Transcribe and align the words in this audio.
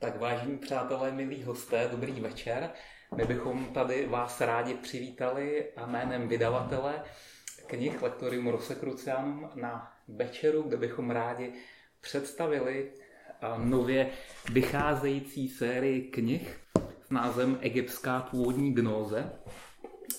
Tak 0.00 0.20
vážení 0.20 0.58
přátelé, 0.58 1.12
milí 1.12 1.42
hosté, 1.42 1.88
dobrý 1.90 2.12
večer. 2.12 2.70
My 3.16 3.24
bychom 3.24 3.64
tady 3.64 4.06
vás 4.06 4.40
rádi 4.40 4.74
přivítali 4.74 5.64
a 5.76 5.86
jménem 5.86 6.28
vydavatele 6.28 7.02
knih 7.66 8.02
Lektorium 8.02 8.48
Rosecrucianum 8.48 9.50
na 9.54 9.92
večeru, 10.08 10.62
kde 10.62 10.76
bychom 10.76 11.10
rádi 11.10 11.52
představili 12.00 12.90
nově 13.56 14.10
vycházející 14.52 15.48
sérii 15.48 16.02
knih 16.02 16.60
s 17.06 17.10
názvem 17.10 17.58
Egyptská 17.60 18.20
původní 18.20 18.74
gnóze. 18.74 19.32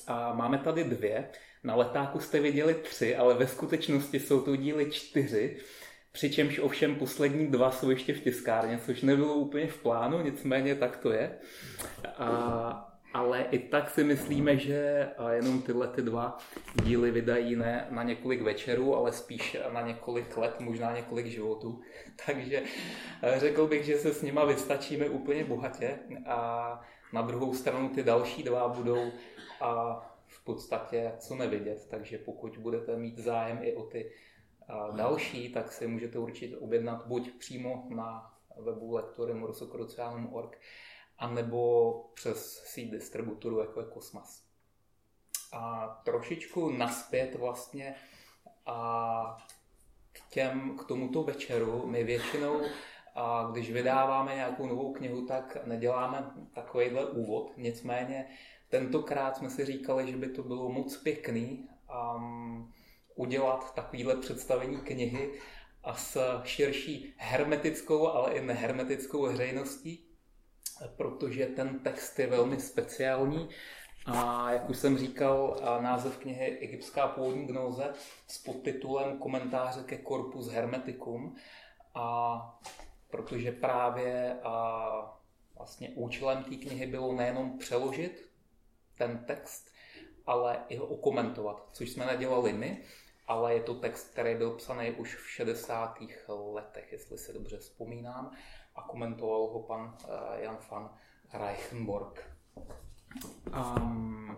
A 0.07 0.33
máme 0.33 0.57
tady 0.57 0.83
dvě. 0.83 1.29
Na 1.63 1.75
letáku 1.75 2.19
jste 2.19 2.39
viděli 2.39 2.73
tři, 2.73 3.15
ale 3.15 3.33
ve 3.33 3.47
skutečnosti 3.47 4.19
jsou 4.19 4.41
to 4.41 4.55
díly 4.55 4.91
čtyři. 4.91 5.57
Přičemž 6.11 6.59
ovšem 6.59 6.95
poslední 6.95 7.47
dva 7.47 7.71
jsou 7.71 7.89
ještě 7.89 8.13
v 8.13 8.19
tiskárně, 8.19 8.79
což 8.85 9.01
nebylo 9.01 9.33
úplně 9.33 9.67
v 9.67 9.77
plánu, 9.77 10.21
nicméně 10.21 10.75
tak 10.75 10.97
to 10.97 11.11
je. 11.11 11.37
A, 12.17 12.91
ale 13.13 13.45
i 13.51 13.59
tak 13.59 13.89
si 13.89 14.03
myslíme, 14.03 14.57
že 14.57 15.09
jenom 15.31 15.61
tyhle 15.61 15.87
ty 15.87 16.01
dva 16.01 16.37
díly 16.83 17.11
vydají 17.11 17.55
ne 17.55 17.87
na 17.89 18.03
několik 18.03 18.41
večerů, 18.41 18.95
ale 18.95 19.11
spíš 19.11 19.57
na 19.73 19.81
několik 19.81 20.37
let, 20.37 20.59
možná 20.59 20.95
několik 20.95 21.25
životů. 21.25 21.81
Takže 22.25 22.63
řekl 23.37 23.67
bych, 23.67 23.85
že 23.85 23.97
se 23.97 24.13
s 24.13 24.21
nima 24.21 24.45
vystačíme 24.45 25.09
úplně 25.09 25.43
bohatě 25.43 25.99
a 26.25 26.81
na 27.13 27.21
druhou 27.21 27.53
stranu 27.53 27.89
ty 27.89 28.03
další 28.03 28.43
dva 28.43 28.67
budou 28.67 29.11
a 29.61 30.01
v 30.27 30.43
podstatě 30.43 31.11
co 31.19 31.35
nevidět, 31.35 31.87
takže 31.89 32.17
pokud 32.17 32.57
budete 32.57 32.97
mít 32.97 33.17
zájem 33.19 33.59
i 33.61 33.73
o 33.73 33.83
ty 33.83 34.11
další, 34.91 35.51
tak 35.51 35.71
si 35.71 35.87
můžete 35.87 36.19
určitě 36.19 36.57
objednat 36.57 37.05
buď 37.05 37.31
přímo 37.31 37.87
na 37.89 38.33
webu 38.57 38.93
lektorium 38.93 39.43
rosocrucianum.org, 39.43 40.59
anebo 41.17 41.93
přes 42.13 42.63
síť 42.63 42.91
distributoru, 42.91 43.59
jako 43.59 43.79
je 43.79 43.85
Kosmas. 43.85 44.43
A 45.53 45.87
trošičku 46.05 46.69
naspět 46.69 47.35
vlastně 47.35 47.95
a 48.65 49.37
k, 50.11 50.29
těm, 50.29 50.77
k 50.77 50.83
tomuto 50.83 51.23
večeru 51.23 51.87
my 51.87 52.03
většinou, 52.03 52.61
a 53.15 53.49
když 53.51 53.71
vydáváme 53.71 54.35
nějakou 54.35 54.67
novou 54.67 54.93
knihu, 54.93 55.25
tak 55.25 55.57
neděláme 55.65 56.31
takovýhle 56.53 57.05
úvod. 57.05 57.51
Nicméně 57.57 58.27
tentokrát 58.69 59.37
jsme 59.37 59.49
si 59.49 59.65
říkali, 59.65 60.11
že 60.11 60.17
by 60.17 60.27
to 60.29 60.43
bylo 60.43 60.69
moc 60.69 60.97
pěkný 60.97 61.69
um, 62.15 62.73
udělat 63.15 63.75
takovýhle 63.75 64.15
představení 64.15 64.77
knihy 64.77 65.33
a 65.83 65.95
s 65.95 66.41
širší 66.43 67.13
hermetickou, 67.17 68.07
ale 68.07 68.33
i 68.33 68.41
nehermetickou 68.41 69.21
veřejností, 69.21 70.05
protože 70.97 71.45
ten 71.45 71.79
text 71.79 72.19
je 72.19 72.27
velmi 72.27 72.59
speciální. 72.59 73.49
A 74.05 74.51
jak 74.51 74.69
už 74.69 74.77
jsem 74.77 74.97
říkal, 74.97 75.59
název 75.81 76.17
knihy 76.17 76.57
Egyptská 76.57 77.07
původní 77.07 77.47
gnóze 77.47 77.93
s 78.27 78.37
podtitulem 78.37 79.17
Komentáře 79.17 79.83
ke 79.83 79.97
Corpus 79.97 80.47
Hermeticum. 80.47 81.35
A 81.95 82.59
protože 83.09 83.51
právě 83.51 84.39
a 84.43 84.87
vlastně 85.57 85.89
účelem 85.95 86.43
té 86.43 86.55
knihy 86.55 86.87
bylo 86.87 87.13
nejenom 87.13 87.57
přeložit 87.57 88.31
ten 88.97 89.23
text, 89.27 89.70
ale 90.25 90.63
i 90.69 90.75
ho 90.77 90.85
okomentovat, 90.85 91.69
což 91.71 91.89
jsme 91.89 92.05
nedělali 92.05 92.53
my, 92.53 92.81
ale 93.27 93.53
je 93.53 93.61
to 93.61 93.73
text, 93.73 94.11
který 94.11 94.35
byl 94.35 94.51
psaný 94.51 94.91
už 94.91 95.15
v 95.15 95.29
60. 95.29 95.97
letech, 96.27 96.91
jestli 96.91 97.17
se 97.17 97.33
dobře 97.33 97.57
vzpomínám, 97.57 98.31
a 98.75 98.81
komentoval 98.81 99.47
ho 99.47 99.59
pan 99.59 99.97
eh, 100.03 100.43
Jan 100.43 100.57
van 100.71 100.89
Reichenborg. 101.33 102.31
Um, 103.55 104.37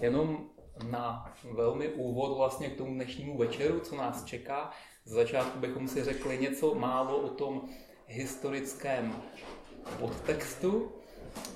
jenom 0.00 0.50
na 0.90 1.34
velmi 1.52 1.88
úvod 1.88 2.36
vlastně 2.36 2.70
k 2.70 2.76
tomu 2.76 2.94
dnešnímu 2.94 3.38
večeru, 3.38 3.80
co 3.80 3.96
nás 3.96 4.24
čeká. 4.24 4.70
Z 5.04 5.10
začátku 5.10 5.58
bychom 5.58 5.88
si 5.88 6.04
řekli 6.04 6.38
něco 6.38 6.74
málo 6.74 7.18
o 7.18 7.28
tom 7.28 7.68
historickém 8.06 9.22
podtextu 9.98 10.92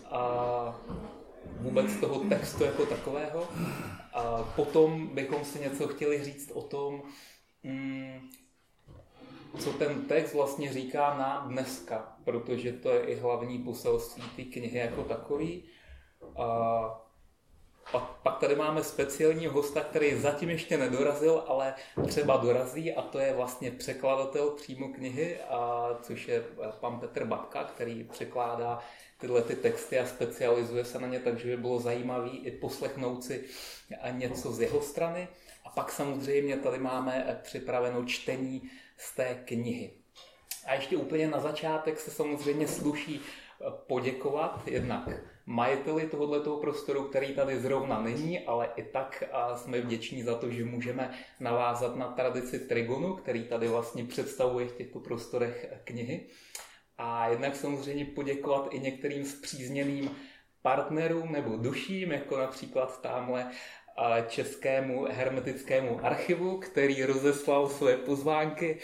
a 0.04 0.80
vůbec 1.60 1.96
toho 2.00 2.20
textu 2.20 2.64
jako 2.64 2.86
takového. 2.86 3.48
A 4.14 4.42
potom 4.56 5.06
bychom 5.06 5.44
si 5.44 5.60
něco 5.60 5.88
chtěli 5.88 6.24
říct 6.24 6.50
o 6.54 6.62
tom, 6.62 7.02
mm, 7.62 8.30
co 9.58 9.72
ten 9.72 10.02
text 10.02 10.34
vlastně 10.34 10.72
říká 10.72 11.14
na 11.18 11.44
dneska, 11.48 12.16
protože 12.24 12.72
to 12.72 12.90
je 12.90 13.00
i 13.00 13.14
hlavní 13.14 13.58
poselství 13.58 14.22
té 14.36 14.42
knihy 14.42 14.78
jako 14.78 15.02
takový. 15.02 15.64
A 16.36 17.08
pak, 17.92 18.02
pak 18.22 18.38
tady 18.38 18.56
máme 18.56 18.84
speciálního 18.84 19.52
hosta, 19.52 19.80
který 19.80 20.20
zatím 20.20 20.50
ještě 20.50 20.78
nedorazil, 20.78 21.44
ale 21.46 21.74
třeba 22.06 22.36
dorazí 22.36 22.94
a 22.94 23.02
to 23.02 23.18
je 23.18 23.34
vlastně 23.34 23.70
překladatel 23.70 24.50
přímo 24.50 24.88
knihy, 24.88 25.40
a, 25.40 25.88
což 26.02 26.28
je 26.28 26.44
pan 26.80 27.00
Petr 27.00 27.24
Babka, 27.24 27.64
který 27.64 28.04
překládá 28.04 28.78
tyhle 29.20 29.42
ty 29.42 29.56
texty 29.56 29.98
a 29.98 30.06
specializuje 30.06 30.84
se 30.84 30.98
na 30.98 31.06
ně, 31.06 31.20
takže 31.20 31.48
by 31.48 31.56
bylo 31.56 31.80
zajímavé 31.80 32.30
i 32.30 32.50
poslechnout 32.50 33.24
si 33.24 33.44
něco 34.10 34.52
z 34.52 34.60
jeho 34.60 34.80
strany. 34.80 35.28
A 35.64 35.70
pak 35.70 35.92
samozřejmě 35.92 36.56
tady 36.56 36.78
máme 36.78 37.40
připraveno 37.42 38.04
čtení 38.04 38.70
z 38.96 39.16
té 39.16 39.42
knihy. 39.44 39.92
A 40.66 40.74
ještě 40.74 40.96
úplně 40.96 41.28
na 41.28 41.40
začátek 41.40 42.00
se 42.00 42.10
samozřejmě 42.10 42.68
sluší 42.68 43.20
poděkovat 43.86 44.68
jednak 44.68 45.08
majiteli 45.46 46.06
tohoto 46.06 46.56
prostoru, 46.56 47.04
který 47.04 47.34
tady 47.34 47.60
zrovna 47.60 48.02
není, 48.02 48.46
ale 48.46 48.68
i 48.76 48.82
tak 48.82 49.24
jsme 49.56 49.80
vděční 49.80 50.22
za 50.22 50.34
to, 50.34 50.50
že 50.50 50.64
můžeme 50.64 51.18
navázat 51.40 51.96
na 51.96 52.08
tradici 52.08 52.58
Trigonu, 52.58 53.14
který 53.14 53.44
tady 53.44 53.68
vlastně 53.68 54.04
představuje 54.04 54.66
v 54.66 54.76
těchto 54.76 55.00
prostorech 55.00 55.66
knihy. 55.84 56.26
A 56.98 57.28
jednak 57.28 57.56
samozřejmě 57.56 58.04
poděkovat 58.04 58.68
i 58.70 58.80
některým 58.80 59.24
zpřízněným 59.24 60.16
partnerům 60.62 61.32
nebo 61.32 61.56
duším, 61.56 62.12
jako 62.12 62.38
například 62.38 63.02
tamhle 63.02 63.50
Českému 64.28 65.04
hermetickému 65.04 66.04
archivu, 66.04 66.58
který 66.58 67.04
rozeslal 67.04 67.68
své 67.68 67.96
pozvánky 67.96 68.78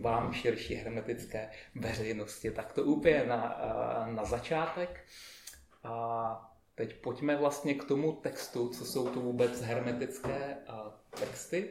vám 0.00 0.32
širší 0.32 0.74
hermetické 0.74 1.50
veřejnosti. 1.74 2.50
Tak 2.50 2.72
to 2.72 2.82
úplně 2.82 3.24
na, 3.26 3.60
na 4.06 4.24
začátek. 4.24 5.04
A 5.84 6.54
teď 6.74 6.94
pojďme 6.94 7.36
vlastně 7.36 7.74
k 7.74 7.84
tomu 7.84 8.12
textu, 8.12 8.68
co 8.68 8.84
jsou 8.84 9.08
to 9.08 9.20
vůbec 9.20 9.62
hermetické 9.62 10.56
texty. 11.20 11.70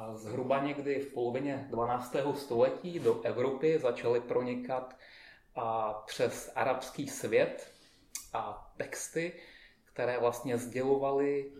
A 0.00 0.16
zhruba 0.16 0.62
někdy 0.64 1.00
v 1.00 1.12
polovině 1.12 1.66
12. 1.70 2.16
století 2.34 2.98
do 2.98 3.22
Evropy 3.22 3.78
začaly 3.78 4.20
pronikat 4.20 4.96
a 5.54 5.92
přes 5.92 6.52
arabský 6.54 7.08
svět 7.08 7.72
a 8.32 8.72
texty, 8.76 9.32
které 9.84 10.18
vlastně 10.18 10.58
sdělovaly 10.58 11.52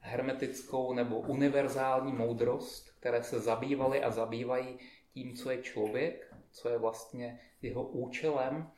hermetickou 0.00 0.92
nebo 0.92 1.18
univerzální 1.18 2.12
moudrost, 2.12 2.90
které 3.00 3.22
se 3.22 3.40
zabývaly 3.40 4.02
a 4.02 4.10
zabývají 4.10 4.78
tím, 5.14 5.36
co 5.36 5.50
je 5.50 5.62
člověk, 5.62 6.34
co 6.50 6.68
je 6.68 6.78
vlastně 6.78 7.40
jeho 7.62 7.82
účelem, 7.82 8.70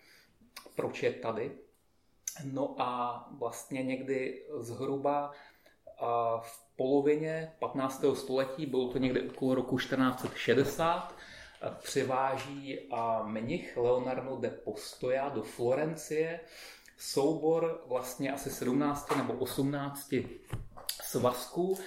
proč 0.76 1.02
je 1.02 1.12
tady. 1.12 1.58
No 2.44 2.74
a 2.78 3.28
vlastně 3.38 3.82
někdy 3.82 4.46
zhruba 4.58 5.32
v 6.40 6.76
polovině 6.76 7.52
15. 7.58 8.04
století, 8.14 8.66
bylo 8.66 8.88
to 8.88 8.98
někdy 8.98 9.28
okolo 9.30 9.54
roku 9.54 9.78
1460, 9.78 11.14
přiváží 11.82 12.90
mnich 13.24 13.76
Leonardo 13.76 14.36
de 14.36 14.50
Postoja 14.50 15.28
do 15.28 15.42
Florencie 15.42 16.40
soubor 16.98 17.84
vlastně 17.86 18.32
asi 18.32 18.50
17 18.50 19.16
nebo 19.16 19.32
18 19.32 20.14
svazků 21.02 21.78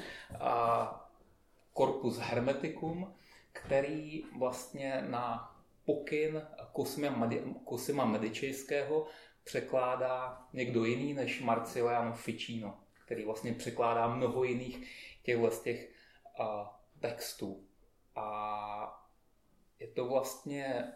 Corpus 1.78 2.18
Hermeticum, 2.18 3.14
který 3.52 4.24
vlastně 4.38 5.06
na 5.10 5.56
pokyn 5.86 6.42
Cosima 7.70 8.06
Medičejského 8.06 9.08
překládá 9.44 10.42
někdo 10.54 10.86
jiný 10.86 11.14
než 11.14 11.42
Marciliano 11.42 12.14
Ficino, 12.14 12.78
který 13.08 13.26
vlastně 13.26 13.54
překládá 13.54 14.08
mnoho 14.08 14.44
jiných 14.44 14.92
těchto 15.24 15.52
z 15.52 15.62
těch 15.62 15.92
textů. 17.00 17.64
A 18.16 19.08
je 19.80 19.88
to 19.88 20.08
vlastně 20.08 20.94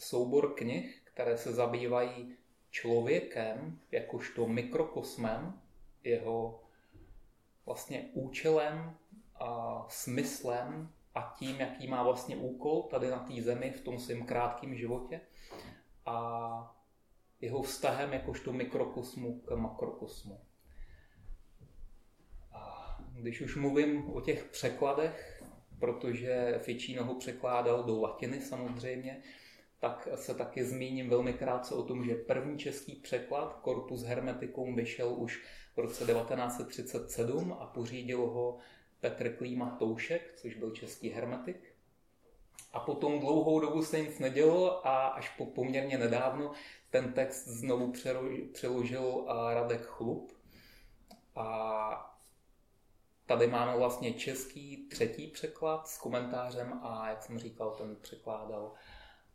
soubor 0.00 0.54
knih, 0.54 1.02
které 1.04 1.38
se 1.38 1.52
zabývají 1.52 2.36
člověkem 2.70 3.80
jakožto 3.90 4.46
mikrokosmem, 4.46 5.60
jeho 6.02 6.62
vlastně 7.66 8.10
účelem 8.12 8.96
a 9.34 9.84
smyslem 9.88 10.92
a 11.14 11.34
tím, 11.38 11.56
jaký 11.60 11.88
má 11.88 12.02
vlastně 12.02 12.36
úkol 12.36 12.82
tady 12.82 13.10
na 13.10 13.18
té 13.18 13.42
zemi 13.42 13.70
v 13.70 13.80
tom 13.80 13.98
svém 13.98 14.26
krátkém 14.26 14.74
životě 14.74 15.20
a 16.06 16.75
jeho 17.40 17.62
vztahem 17.62 18.12
jakožto 18.12 18.52
mikrokosmu 18.52 19.40
k 19.40 19.56
makrokosmu. 19.56 20.40
A 22.52 22.96
když 23.12 23.40
už 23.40 23.56
mluvím 23.56 24.10
o 24.10 24.20
těch 24.20 24.44
překladech, 24.44 25.44
protože 25.78 26.58
Ficino 26.58 27.04
ho 27.04 27.14
překládal 27.14 27.84
do 27.84 28.00
latiny 28.00 28.40
samozřejmě, 28.40 29.22
tak 29.80 30.08
se 30.14 30.34
taky 30.34 30.64
zmíním 30.64 31.08
velmi 31.08 31.32
krátce 31.32 31.74
o 31.74 31.82
tom, 31.82 32.04
že 32.04 32.14
první 32.14 32.58
český 32.58 32.94
překlad 32.94 33.60
Corpus 33.64 34.02
Hermeticum 34.02 34.76
vyšel 34.76 35.14
už 35.16 35.44
v 35.74 35.78
roce 35.78 36.04
1937 36.04 37.56
a 37.60 37.66
pořídil 37.66 38.26
ho 38.26 38.58
Petr 39.00 39.36
Klíma 39.36 39.76
Toušek, 39.78 40.32
což 40.36 40.54
byl 40.54 40.70
český 40.70 41.08
hermetik. 41.08 41.75
A 42.72 42.80
potom 42.80 43.20
dlouhou 43.20 43.60
dobu 43.60 43.82
se 43.82 44.00
nic 44.00 44.18
nedělo 44.18 44.86
a 44.86 45.06
až 45.06 45.28
po 45.28 45.46
poměrně 45.46 45.98
nedávno 45.98 46.52
ten 46.90 47.12
text 47.12 47.48
znovu 47.48 47.92
přeložil 48.52 49.24
Radek 49.54 49.82
Chlup. 49.82 50.32
A 51.36 52.16
tady 53.26 53.46
máme 53.46 53.76
vlastně 53.76 54.12
český 54.12 54.88
třetí 54.88 55.26
překlad 55.26 55.88
s 55.88 55.98
komentářem 55.98 56.80
a 56.82 57.08
jak 57.08 57.22
jsem 57.22 57.38
říkal, 57.38 57.70
ten 57.70 57.96
překládal 57.96 58.72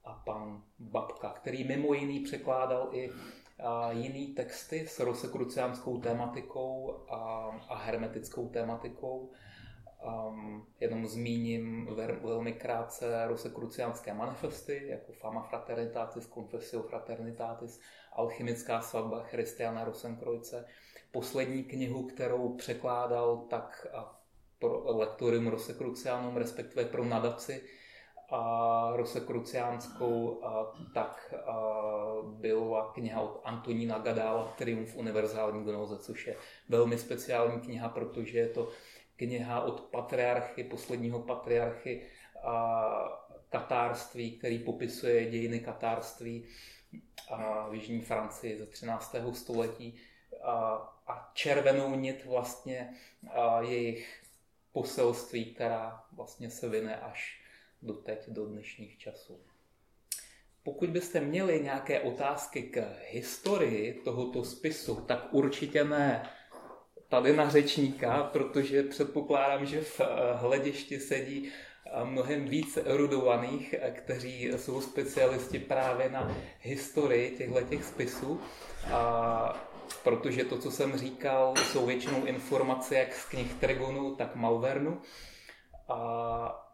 a 0.04 0.14
pan 0.14 0.64
Babka, 0.80 1.30
který 1.30 1.64
mimo 1.64 1.94
jiný 1.94 2.20
překládal 2.20 2.90
i 2.92 3.12
jiný 3.90 4.28
texty 4.28 4.88
s 4.88 5.00
rosekruciánskou 5.00 6.02
tématikou 6.02 7.00
a, 7.10 7.16
a 7.70 7.76
hermetickou 7.76 8.50
tématikou. 8.50 9.32
Um, 10.04 10.66
jenom 10.80 11.08
zmíním 11.08 11.90
velmi 12.22 12.54
krátce 12.54 13.28
rosekruciánské 13.28 14.14
manifesty, 14.14 14.88
jako 14.88 15.12
Fama 15.14 15.42
Fraternitatis, 15.42 16.30
Confessio 16.34 16.84
Fraternitatis, 16.84 17.80
Alchymická 18.14 18.82
svatba 18.82 19.24
Christiana 19.24 19.84
Rosenkrojce. 19.84 20.66
Poslední 21.12 21.64
knihu, 21.64 22.04
kterou 22.04 22.56
překládal 22.56 23.38
tak 23.38 23.88
pro 24.60 24.98
lektorium 24.98 25.48
Rosekruciánum, 25.48 26.38
respektive 26.38 26.86
pro 26.86 27.06
nadaci 27.06 27.64
a 28.30 28.92
Rosekruciánskou, 28.96 30.42
tak 30.94 31.36
byla 32.24 32.92
kniha 32.94 33.22
od 33.22 33.42
Antonína 33.44 34.00
Gadála 34.00 34.54
Triumf 34.58 34.96
univerzální 34.96 35.64
gnoze, 35.64 35.98
což 35.98 36.28
je 36.28 36.36
velmi 36.70 36.98
speciální 36.98 37.62
kniha, 37.62 37.90
protože 37.90 38.40
je 38.40 38.50
to 38.50 38.70
kniha 39.22 39.62
od 39.62 39.82
patriarchy, 39.82 40.64
posledního 40.64 41.20
patriarchy 41.20 42.02
a 42.44 42.86
katárství, 43.50 44.32
který 44.32 44.60
popisuje 44.60 45.32
dějiny 45.32 45.60
katárství 45.60 46.46
a 47.30 47.70
v 47.70 47.74
Jižní 47.74 48.02
Francii 48.02 48.58
ze 48.58 48.66
13. 48.66 49.16
století 49.34 50.00
a, 50.44 50.54
a 51.08 51.32
červenou 51.34 51.96
nit 51.96 52.26
vlastně 52.26 52.94
a 53.30 53.62
jejich 53.62 54.24
poselství, 54.72 55.54
která 55.54 56.04
vlastně 56.12 56.50
se 56.50 56.70
vyne 56.70 57.00
až 57.00 57.42
do 57.82 57.94
teď, 57.94 58.30
do 58.30 58.46
dnešních 58.46 58.98
časů. 58.98 59.40
Pokud 60.64 60.90
byste 60.90 61.20
měli 61.20 61.60
nějaké 61.60 62.00
otázky 62.00 62.64
k 62.64 62.96
historii 63.10 63.94
tohoto 63.94 64.44
spisu, 64.44 64.96
tak 64.96 65.34
určitě 65.34 65.84
ne 65.84 66.30
tady 67.12 67.36
na 67.36 67.50
řečníka, 67.50 68.24
protože 68.24 68.84
předpokládám, 68.84 69.66
že 69.66 69.82
v 69.82 70.00
eh, 70.00 70.06
hledišti 70.34 71.00
sedí 71.00 71.50
eh, 71.86 72.06
mnohem 72.06 72.46
víc 72.46 72.78
erudovaných, 72.86 73.76
eh, 73.80 73.92
kteří 73.92 74.44
jsou 74.56 74.82
specialisti 74.82 75.60
právě 75.60 76.10
na 76.10 76.36
historii 76.62 77.38
těchto 77.38 77.62
těch 77.62 77.84
spisů. 77.84 78.42
A 78.92 79.68
protože 80.04 80.44
to, 80.44 80.58
co 80.58 80.72
jsem 80.72 80.98
říkal, 80.98 81.54
jsou 81.56 81.86
většinou 81.86 82.26
informace 82.26 82.96
jak 82.96 83.14
z 83.16 83.26
knih 83.26 83.54
Trigonu, 83.54 84.16
tak 84.16 84.36
Malvernu. 84.36 85.02
A 85.90 86.68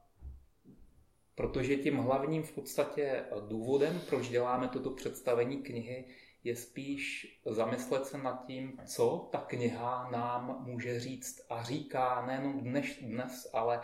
protože 1.36 1.76
tím 1.76 1.98
hlavním 1.98 2.44
v 2.44 2.52
podstatě 2.52 3.24
důvodem, 3.48 4.02
proč 4.10 4.28
děláme 4.28 4.68
toto 4.68 4.90
představení 4.90 5.58
knihy, 5.58 6.06
je 6.48 6.56
spíš 6.56 7.40
zamyslet 7.46 8.06
se 8.06 8.18
nad 8.18 8.46
tím, 8.46 8.82
co 8.86 9.30
ta 9.32 9.38
kniha 9.38 10.10
nám 10.12 10.64
může 10.64 11.00
říct 11.00 11.46
a 11.50 11.64
říká 11.64 12.26
nejenom 12.26 12.60
dnes, 12.60 12.86
dnes 13.02 13.50
ale 13.54 13.82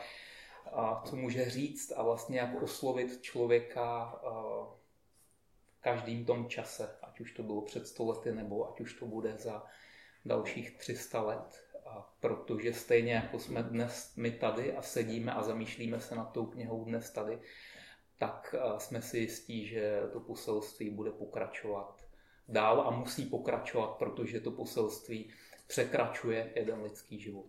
a 0.71 1.01
co 1.05 1.15
může 1.15 1.49
říct 1.49 1.91
a 1.95 2.03
vlastně 2.03 2.39
jak 2.39 2.61
oslovit 2.61 3.21
člověka 3.21 4.19
v 5.77 5.81
každým 5.81 6.25
tom 6.25 6.49
čase, 6.49 6.97
ať 7.01 7.19
už 7.19 7.31
to 7.31 7.43
bylo 7.43 7.61
před 7.61 7.87
stolety 7.87 8.31
nebo 8.31 8.69
ať 8.69 8.81
už 8.81 8.93
to 8.93 9.05
bude 9.05 9.37
za 9.37 9.63
dalších 10.25 10.77
300 10.77 11.21
let. 11.21 11.65
A 11.85 12.13
protože 12.19 12.73
stejně 12.73 13.13
jako 13.13 13.39
jsme 13.39 13.63
dnes 13.63 14.15
my 14.15 14.31
tady 14.31 14.75
a 14.75 14.81
sedíme 14.81 15.33
a 15.33 15.43
zamýšlíme 15.43 15.99
se 15.99 16.15
nad 16.15 16.31
tou 16.31 16.45
knihou 16.45 16.85
dnes 16.85 17.11
tady, 17.11 17.39
tak 18.17 18.55
jsme 18.77 19.01
si 19.01 19.17
jistí, 19.17 19.67
že 19.67 20.01
to 20.13 20.19
poselství 20.19 20.89
bude 20.89 21.11
pokračovat 21.11 22.02
dál 22.47 22.81
a 22.81 22.91
musí 22.91 23.25
pokračovat, 23.25 23.87
protože 23.87 24.39
to 24.39 24.51
poselství 24.51 25.33
překračuje 25.67 26.53
jeden 26.55 26.81
lidský 26.81 27.19
život. 27.19 27.45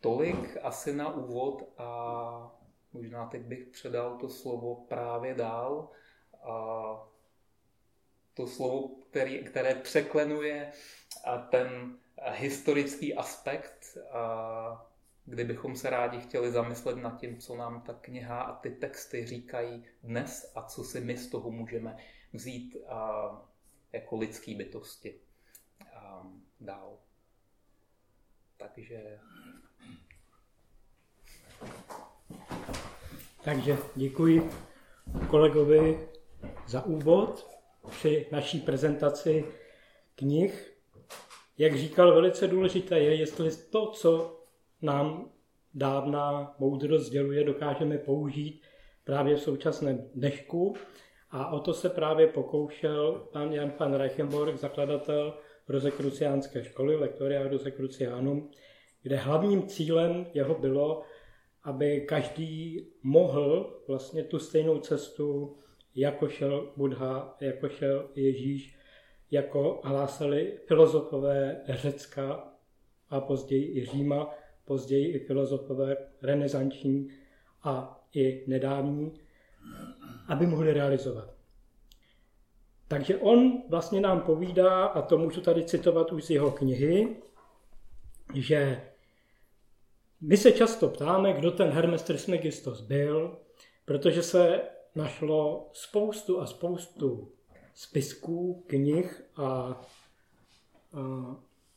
Tolik 0.00 0.56
asi 0.62 0.94
na 0.94 1.14
úvod 1.14 1.74
a 1.78 2.58
možná 2.92 3.26
teď 3.26 3.42
bych 3.42 3.66
předal 3.66 4.18
to 4.18 4.28
slovo 4.28 4.74
právě 4.74 5.34
dál. 5.34 5.90
A 6.42 7.08
to 8.34 8.46
slovo, 8.46 8.88
který, 8.88 9.44
které 9.44 9.74
překlenuje 9.74 10.72
ten 11.50 11.98
historický 12.32 13.14
aspekt 13.14 13.98
kdybychom 15.28 15.76
se 15.76 15.90
rádi 15.90 16.20
chtěli 16.20 16.52
zamyslet 16.52 16.96
nad 16.96 17.20
tím, 17.20 17.38
co 17.38 17.56
nám 17.56 17.80
ta 17.80 17.94
kniha 17.94 18.40
a 18.40 18.56
ty 18.56 18.70
texty 18.70 19.26
říkají 19.26 19.84
dnes 20.02 20.52
a 20.54 20.62
co 20.62 20.84
si 20.84 21.00
my 21.00 21.16
z 21.16 21.28
toho 21.28 21.50
můžeme 21.50 21.96
vzít 22.32 22.76
a, 22.88 23.30
jako 23.92 24.16
lidský 24.16 24.54
bytosti 24.54 25.20
a, 25.94 26.26
dál. 26.60 26.98
Takže... 28.56 29.20
Takže 33.44 33.76
děkuji 33.94 34.50
kolegovi 35.30 36.08
za 36.66 36.84
úvod 36.84 37.60
při 37.90 38.26
naší 38.32 38.60
prezentaci 38.60 39.44
knih. 40.14 40.74
Jak 41.58 41.76
říkal, 41.76 42.14
velice 42.14 42.46
důležité 42.46 42.98
je, 42.98 43.14
jestli 43.14 43.56
to, 43.56 43.90
co 43.90 44.37
nám 44.82 45.30
dávná 45.74 46.54
moudrost 46.58 47.06
sděluje, 47.06 47.44
dokážeme 47.44 47.98
použít 47.98 48.62
právě 49.04 49.36
v 49.36 49.42
současném 49.42 50.10
dnešku. 50.14 50.74
A 51.30 51.52
o 51.52 51.60
to 51.60 51.74
se 51.74 51.88
právě 51.88 52.26
pokoušel 52.26 53.28
pan 53.32 53.52
Jan 53.52 53.72
van 53.78 53.94
Reichenborg, 53.94 54.56
zakladatel 54.56 55.38
Rozekruciánské 55.68 56.64
školy, 56.64 56.96
Lektoria 56.96 57.48
Rozekruciánum, 57.48 58.50
kde 59.02 59.16
hlavním 59.16 59.66
cílem 59.66 60.26
jeho 60.34 60.54
bylo, 60.54 61.02
aby 61.64 62.00
každý 62.00 62.86
mohl 63.02 63.78
vlastně 63.88 64.24
tu 64.24 64.38
stejnou 64.38 64.78
cestu, 64.78 65.56
jako 65.94 66.28
šel 66.28 66.72
Buddha, 66.76 67.36
jako 67.40 67.68
šel 67.68 68.10
Ježíš, 68.14 68.78
jako 69.30 69.80
hlásali 69.84 70.58
filozofové 70.66 71.62
Řecka 71.68 72.52
a 73.10 73.20
později 73.20 73.78
i 73.78 73.84
Říma, 73.84 74.34
později 74.68 75.14
i 75.14 75.18
filozofové 75.18 75.96
renesanční 76.22 77.08
a 77.62 78.00
i 78.14 78.44
nedávní, 78.46 79.14
aby 80.28 80.46
mohli 80.46 80.72
realizovat. 80.72 81.34
Takže 82.88 83.16
on 83.16 83.62
vlastně 83.68 84.00
nám 84.00 84.20
povídá, 84.20 84.84
a 84.84 85.02
to 85.02 85.18
můžu 85.18 85.40
tady 85.40 85.64
citovat 85.64 86.12
už 86.12 86.24
z 86.24 86.30
jeho 86.30 86.50
knihy, 86.50 87.16
že 88.34 88.82
my 90.20 90.36
se 90.36 90.52
často 90.52 90.88
ptáme, 90.88 91.32
kdo 91.32 91.50
ten 91.50 91.70
Hermes 91.70 92.02
Trismegistos 92.02 92.80
byl, 92.80 93.38
protože 93.84 94.22
se 94.22 94.62
našlo 94.94 95.70
spoustu 95.72 96.40
a 96.40 96.46
spoustu 96.46 97.32
spisků, 97.74 98.64
knih 98.66 99.22
a, 99.36 99.44
a 99.44 99.80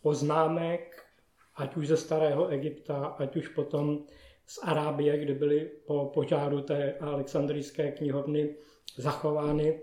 poznámek 0.02 1.11
ať 1.56 1.76
už 1.76 1.88
ze 1.88 1.98
starého 1.98 2.48
Egypta, 2.48 3.06
ať 3.06 3.36
už 3.36 3.48
potom 3.48 4.06
z 4.46 4.60
Arábie, 4.64 5.18
kde 5.18 5.34
byly 5.34 5.72
po 5.86 6.06
požáru 6.14 6.62
té 6.62 6.94
alexandrijské 6.94 7.92
knihovny 7.92 8.56
zachovány. 8.98 9.80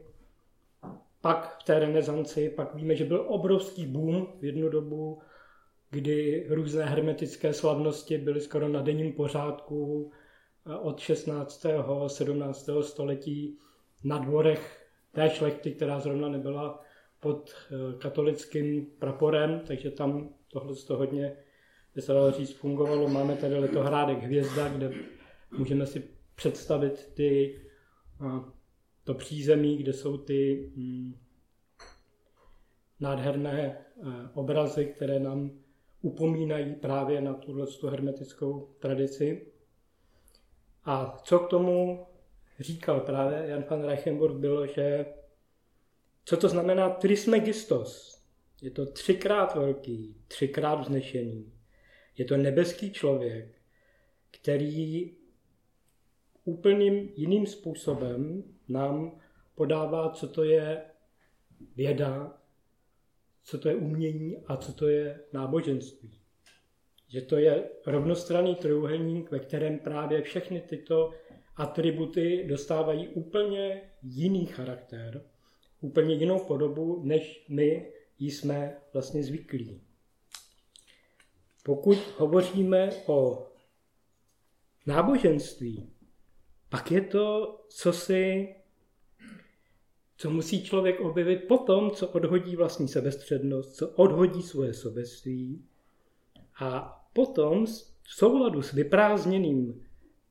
Pak 1.21 1.59
v 1.61 1.65
té 1.65 1.79
renesanci, 1.79 2.51
pak 2.51 2.75
víme, 2.75 2.97
že 2.97 3.05
byl 3.05 3.25
obrovský 3.29 3.87
boom 3.87 4.27
v 4.41 4.45
jednu 4.45 4.69
dobu 4.69 5.19
kdy 5.91 6.47
různé 6.49 6.85
hermetické 6.85 7.53
slavnosti 7.53 8.19
byly 8.19 8.41
skoro 8.41 8.69
na 8.69 8.83
denním 8.83 9.13
pořádku 9.13 10.11
od 10.81 10.99
16. 10.99 11.67
17. 12.07 12.69
století 12.81 13.59
na 14.05 14.19
dvorech 14.19 14.89
té 15.13 15.31
šlechty, 15.31 15.73
která 15.73 16.01
zrovna 16.01 16.29
nebyla 16.29 16.81
pod 17.21 17.51
eh, 17.51 17.99
katolickým 17.99 18.87
praporem, 18.99 19.61
takže 19.67 19.91
tam 19.91 20.29
tohle 20.53 20.75
to 20.87 20.97
hodně, 20.97 21.37
by 21.95 22.03
se 22.03 22.13
dalo 22.13 22.31
říct, 22.31 22.53
fungovalo. 22.53 23.09
Máme 23.09 23.37
tady 23.37 23.59
letohrádek 23.59 24.23
Hvězda, 24.23 24.69
kde 24.69 24.93
můžeme 25.59 25.87
si 25.87 26.09
představit 26.35 27.11
ty, 27.15 27.61
to 29.05 29.15
přízemí, 29.15 29.77
kde 29.77 29.93
jsou 29.93 30.19
ty 30.19 30.71
mm, 30.77 31.15
nádherné 33.01 33.61
eh, 33.67 34.05
obrazy, 34.35 34.87
které 34.87 35.21
nám 35.21 35.51
upomínají 36.03 36.75
právě 36.75 37.21
na 37.21 37.35
tuhle 37.35 37.67
hermetickou 37.91 38.75
tradici. 38.79 39.47
A 40.85 41.19
co 41.23 41.39
k 41.39 41.49
tomu 41.49 42.07
říkal 42.61 43.01
právě 43.01 43.49
Jan 43.49 43.65
van 43.71 43.85
Reichenburg, 43.85 44.37
bylo, 44.37 44.67
že 44.67 45.07
co 46.25 46.37
to 46.37 46.49
znamená 46.49 46.91
trismegistos? 46.91 48.19
Je 48.63 48.71
to 48.71 48.87
třikrát 48.87 49.55
velký, 49.55 50.17
třikrát 50.29 50.75
vznešený. 50.75 51.53
Je 52.19 52.25
to 52.25 52.37
nebeský 52.37 52.93
člověk, 52.93 53.63
který 54.31 55.17
úplným 56.45 57.13
jiným 57.17 57.47
způsobem 57.47 58.45
nám 58.69 59.21
podává, 59.55 60.11
co 60.11 60.29
to 60.29 60.45
je 60.45 60.85
věda, 61.77 62.39
co 63.45 63.59
to 63.59 63.69
je 63.69 63.75
umění 63.75 64.37
a 64.47 64.57
co 64.57 64.73
to 64.73 64.89
je 64.89 65.21
náboženství. 65.33 66.21
Že 67.09 67.23
to 67.23 67.37
je 67.37 67.69
rovnostranný 67.87 68.55
trojuhelník, 68.55 69.31
ve 69.31 69.39
kterém 69.39 69.79
právě 69.79 70.23
všechny 70.23 70.61
tyto 70.61 71.11
atributy 71.57 72.45
dostávají 72.49 73.09
úplně 73.09 73.83
jiný 74.03 74.47
charakter, 74.47 75.25
úplně 75.81 76.15
jinou 76.15 76.45
podobu, 76.45 77.03
než 77.05 77.47
my 77.49 77.93
jsme 78.19 78.77
vlastně 78.93 79.23
zvyklí. 79.23 79.88
Pokud 81.69 81.99
hovoříme 82.17 82.91
o 83.07 83.47
náboženství, 84.87 85.93
pak 86.69 86.91
je 86.91 87.01
to, 87.01 87.59
co 87.69 87.93
si, 87.93 88.55
co 90.17 90.31
musí 90.31 90.65
člověk 90.65 91.01
objevit 91.01 91.37
potom, 91.37 91.91
co 91.91 92.09
odhodí 92.09 92.57
vlastní 92.57 92.89
sebestřednost, 92.89 93.77
co 93.77 93.89
odhodí 93.89 94.43
svoje 94.43 94.75
sobectví 94.75 95.65
a 96.61 96.81
potom 97.13 97.67
v 98.03 98.15
souladu 98.15 98.63
s 98.63 98.73
vyprázdněným 98.73 99.87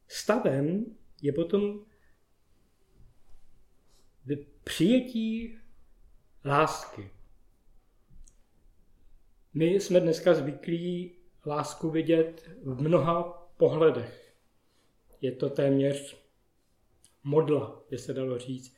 stavem 0.08 0.86
je 1.22 1.34
potom 1.34 1.86
přijetí 4.63 5.58
lásky. 6.46 7.10
My 9.53 9.65
jsme 9.65 10.00
dneska 10.00 10.34
zvyklí 10.34 11.16
lásku 11.48 11.89
vidět 11.89 12.50
v 12.63 12.82
mnoha 12.82 13.48
pohledech. 13.58 14.34
Je 15.22 15.32
to 15.32 15.50
téměř 15.50 16.18
modla, 17.24 17.84
by 17.89 17.98
se 17.98 18.13
dalo 18.13 18.38
říct. 18.38 18.77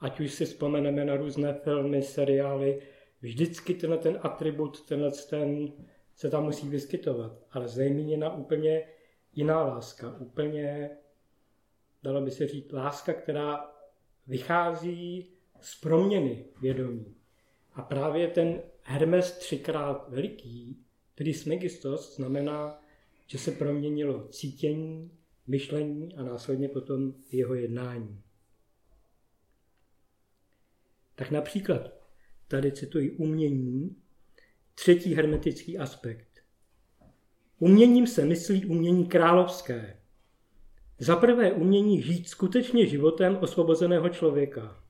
Ať 0.00 0.20
už 0.20 0.32
si 0.32 0.44
vzpomeneme 0.44 1.04
na 1.04 1.16
různé 1.16 1.54
filmy, 1.54 2.02
seriály, 2.02 2.82
vždycky 3.20 3.74
tenhle 3.74 3.98
ten 3.98 4.18
atribut, 4.22 4.86
tenhle 4.86 5.10
ten 5.10 5.72
se 6.14 6.30
tam 6.30 6.44
musí 6.44 6.68
vyskytovat. 6.68 7.32
Ale 7.50 7.68
zejména 7.68 8.34
úplně 8.34 8.88
jiná 9.32 9.62
láska, 9.62 10.16
úplně, 10.18 10.90
dalo 12.02 12.20
by 12.20 12.30
se 12.30 12.46
říct, 12.46 12.72
láska, 12.72 13.12
která 13.12 13.70
vychází 14.26 15.32
z 15.60 15.80
proměny 15.80 16.44
vědomí. 16.60 17.14
A 17.74 17.82
právě 17.82 18.28
ten 18.28 18.62
Hermes 18.82 19.38
třikrát 19.38 20.08
veliký, 20.08 20.84
tedy 21.14 21.34
Smegistos, 21.34 22.16
znamená, 22.16 22.82
že 23.26 23.38
se 23.38 23.50
proměnilo 23.50 24.28
cítění, 24.28 25.10
myšlení 25.46 26.14
a 26.14 26.22
následně 26.22 26.68
potom 26.68 27.14
jeho 27.32 27.54
jednání. 27.54 28.22
Tak 31.14 31.30
například 31.30 31.90
tady 32.48 32.72
cituji 32.72 33.10
umění, 33.10 33.96
třetí 34.74 35.14
hermetický 35.14 35.78
aspekt. 35.78 36.28
Uměním 37.58 38.06
se 38.06 38.24
myslí 38.24 38.64
umění 38.64 39.06
královské. 39.06 39.96
Za 40.98 41.16
prvé 41.16 41.52
umění 41.52 42.02
žít 42.02 42.28
skutečně 42.28 42.86
životem 42.86 43.38
osvobozeného 43.40 44.08
člověka. 44.08 44.84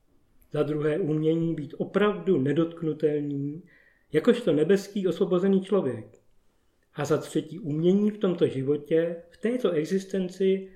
Za 0.50 0.62
druhé 0.62 0.98
umění 0.98 1.54
být 1.54 1.74
opravdu 1.78 2.38
nedotknutelný, 2.38 3.62
jakožto 4.12 4.52
nebeský 4.52 5.08
osvobozený 5.08 5.64
člověk 5.64 6.22
a 6.94 7.04
za 7.04 7.18
třetí 7.18 7.58
umění 7.58 8.10
v 8.10 8.18
tomto 8.18 8.46
životě, 8.46 9.22
v 9.30 9.36
této 9.36 9.70
existenci 9.70 10.72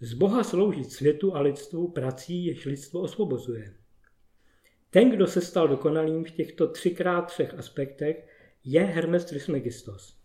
z 0.00 0.14
Boha 0.14 0.44
sloužit 0.44 0.92
světu 0.92 1.36
a 1.36 1.40
lidstvu 1.40 1.88
prací, 1.88 2.46
jež 2.46 2.64
lidstvo 2.64 3.00
osvobozuje. 3.00 3.74
Ten, 4.90 5.10
kdo 5.10 5.26
se 5.26 5.40
stal 5.40 5.68
dokonalým 5.68 6.24
v 6.24 6.30
těchto 6.30 6.68
třikrát 6.68 7.22
třech 7.22 7.54
aspektech, 7.54 8.28
je 8.64 8.80
Hermes 8.80 9.24
Trismegistos. 9.24 10.18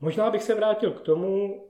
Možná 0.00 0.30
bych 0.30 0.42
se 0.42 0.54
vrátil 0.54 0.92
k 0.92 1.00
tomu, 1.00 1.66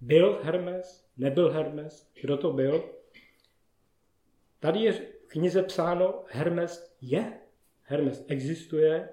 byl 0.00 0.40
Hermes, 0.42 1.08
nebyl 1.16 1.50
Hermes, 1.50 2.10
kdo 2.20 2.36
to 2.36 2.52
byl. 2.52 2.84
Tady 4.60 4.80
je 4.80 5.15
v 5.26 5.28
knize 5.28 5.62
psáno, 5.62 6.24
Hermes 6.28 6.96
je, 7.00 7.32
Hermes 7.82 8.24
existuje, 8.28 9.08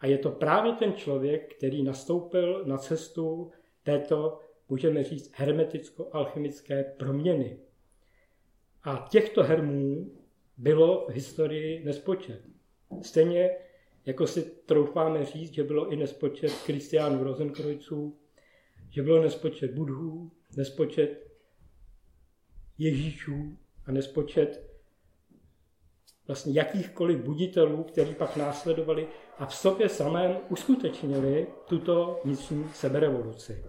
a 0.00 0.06
je 0.06 0.18
to 0.18 0.30
právě 0.30 0.72
ten 0.72 0.92
člověk, 0.92 1.54
který 1.54 1.82
nastoupil 1.82 2.64
na 2.64 2.78
cestu 2.78 3.50
této, 3.82 4.40
můžeme 4.68 5.04
říct, 5.04 5.32
hermeticko-alchemické 5.34 6.84
proměny. 6.96 7.58
A 8.82 9.06
těchto 9.10 9.42
hermů 9.42 10.12
bylo 10.56 11.06
v 11.06 11.12
historii 11.12 11.84
nespočet. 11.84 12.40
Stejně 13.02 13.50
jako 14.06 14.26
si 14.26 14.42
troufáme 14.42 15.24
říct, 15.24 15.54
že 15.54 15.64
bylo 15.64 15.88
i 15.88 15.96
nespočet 15.96 16.52
Kristiánů 16.66 17.24
Rozenkrojců, 17.24 18.18
že 18.90 19.02
bylo 19.02 19.22
nespočet 19.22 19.74
Budhů, 19.74 20.30
nespočet 20.56 21.30
Ježíšů 22.78 23.58
a 23.86 23.92
nespočet 23.92 24.69
vlastně 26.30 26.52
jakýchkoliv 26.52 27.18
buditelů, 27.18 27.82
kteří 27.82 28.14
pak 28.14 28.36
následovali 28.36 29.08
a 29.38 29.46
v 29.46 29.54
sobě 29.54 29.88
samém 29.88 30.38
uskutečnili 30.48 31.46
tuto 31.68 32.20
vnitřní 32.24 32.66
seberevoluci. 32.74 33.64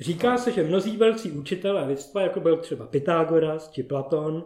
Říká 0.00 0.38
se, 0.38 0.52
že 0.52 0.62
mnozí 0.62 0.96
velcí 0.96 1.30
učitelé 1.30 1.84
lidstva, 1.84 2.22
jako 2.22 2.40
byl 2.40 2.56
třeba 2.56 2.86
Pythagoras 2.86 3.70
či 3.70 3.82
Platon, 3.82 4.44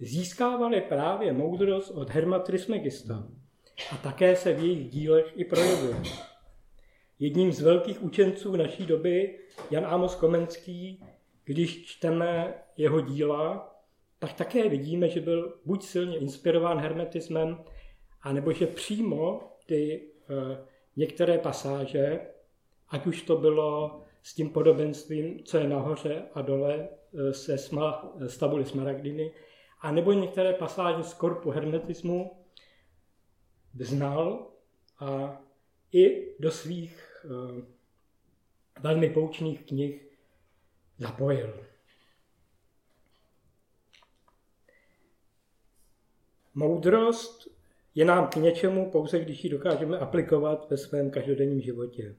získávali 0.00 0.80
právě 0.80 1.32
moudrost 1.32 1.90
od 1.90 2.10
Herma 2.10 2.38
Trismegista 2.38 3.28
a 3.92 3.96
také 3.96 4.36
se 4.36 4.52
v 4.52 4.58
jejich 4.58 4.90
dílech 4.90 5.32
i 5.34 5.44
projevuje. 5.44 5.96
Jedním 7.18 7.52
z 7.52 7.60
velkých 7.60 8.02
učenců 8.02 8.56
naší 8.56 8.86
doby, 8.86 9.38
Jan 9.70 9.86
Amos 9.86 10.14
Komenský, 10.14 11.04
když 11.46 11.84
čteme 11.84 12.54
jeho 12.76 13.00
díla, 13.00 13.74
tak 14.18 14.32
také 14.32 14.68
vidíme, 14.68 15.08
že 15.08 15.20
byl 15.20 15.58
buď 15.64 15.82
silně 15.82 16.18
inspirován 16.18 16.78
hermetismem, 16.78 17.64
anebo 18.22 18.52
že 18.52 18.66
přímo 18.66 19.52
ty 19.66 19.92
e, 19.94 20.02
některé 20.96 21.38
pasáže, 21.38 22.20
ať 22.88 23.06
už 23.06 23.22
to 23.22 23.36
bylo 23.36 24.00
s 24.22 24.34
tím 24.34 24.50
podobenstvím, 24.50 25.44
co 25.44 25.58
je 25.58 25.68
nahoře 25.68 26.22
a 26.34 26.42
dole 26.42 26.88
e, 27.14 27.32
se 27.32 27.58
sma, 27.58 28.12
z 28.18 28.38
tabuly 28.38 28.64
Smaragdiny, 28.64 29.32
anebo 29.80 30.12
některé 30.12 30.52
pasáže 30.52 31.02
z 31.02 31.14
korpu 31.14 31.50
hermetismu 31.50 32.30
znal 33.78 34.50
a 34.98 35.40
i 35.92 36.34
do 36.38 36.50
svých 36.50 37.24
e, 37.24 37.62
velmi 38.80 39.10
poučných 39.10 39.66
knih 39.66 40.06
zapojil. 40.98 41.66
Moudrost 46.54 47.48
je 47.94 48.04
nám 48.04 48.28
k 48.28 48.36
něčemu 48.36 48.90
pouze, 48.90 49.18
když 49.18 49.44
ji 49.44 49.50
dokážeme 49.50 49.98
aplikovat 49.98 50.70
ve 50.70 50.76
svém 50.76 51.10
každodenním 51.10 51.60
životě. 51.60 52.16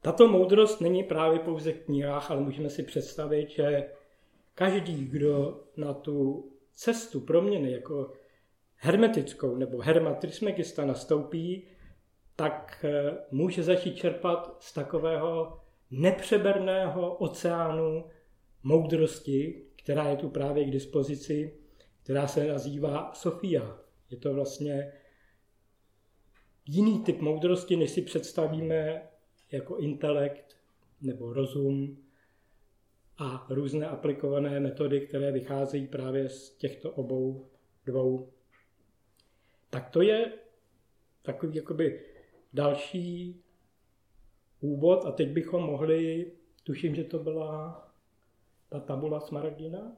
Tato 0.00 0.28
moudrost 0.28 0.80
není 0.80 1.04
právě 1.04 1.38
pouze 1.38 1.72
v 1.72 1.84
knihách, 1.84 2.30
ale 2.30 2.40
můžeme 2.40 2.70
si 2.70 2.82
představit, 2.82 3.50
že 3.50 3.90
každý, 4.54 5.06
kdo 5.06 5.64
na 5.76 5.94
tu 5.94 6.48
cestu 6.74 7.20
proměny 7.20 7.72
jako 7.72 8.12
hermetickou 8.76 9.56
nebo 9.56 9.80
herma 9.80 10.14
trismegista 10.14 10.84
nastoupí, 10.84 11.68
tak 12.36 12.84
eh, 12.84 13.16
může 13.30 13.62
začít 13.62 13.96
čerpat 13.96 14.56
z 14.60 14.72
takového 14.72 15.60
nepřeberného 15.90 17.14
oceánu 17.14 18.04
moudrosti, 18.62 19.62
která 19.76 20.08
je 20.08 20.16
tu 20.16 20.28
právě 20.28 20.64
k 20.64 20.70
dispozici, 20.70 21.54
která 22.02 22.26
se 22.26 22.46
nazývá 22.46 23.12
Sofia. 23.14 23.78
Je 24.10 24.16
to 24.16 24.34
vlastně 24.34 24.92
jiný 26.66 27.04
typ 27.04 27.20
moudrosti, 27.20 27.76
než 27.76 27.90
si 27.90 28.02
představíme 28.02 29.08
jako 29.52 29.76
intelekt 29.76 30.56
nebo 31.00 31.32
rozum 31.32 31.98
a 33.18 33.46
různé 33.50 33.86
aplikované 33.86 34.60
metody, 34.60 35.00
které 35.00 35.32
vycházejí 35.32 35.86
právě 35.86 36.28
z 36.28 36.50
těchto 36.50 36.90
obou 36.90 37.46
dvou. 37.86 38.32
Tak 39.70 39.90
to 39.90 40.02
je 40.02 40.32
takový 41.22 41.56
jakoby 41.56 42.00
další 42.52 43.42
úvod 44.60 45.06
a 45.06 45.12
teď 45.12 45.28
bychom 45.28 45.62
mohli, 45.62 46.32
tuším, 46.64 46.94
že 46.94 47.04
to 47.04 47.18
byla 47.18 47.82
ta 48.68 48.80
tabula 48.80 49.20
Smaragdina, 49.20 49.92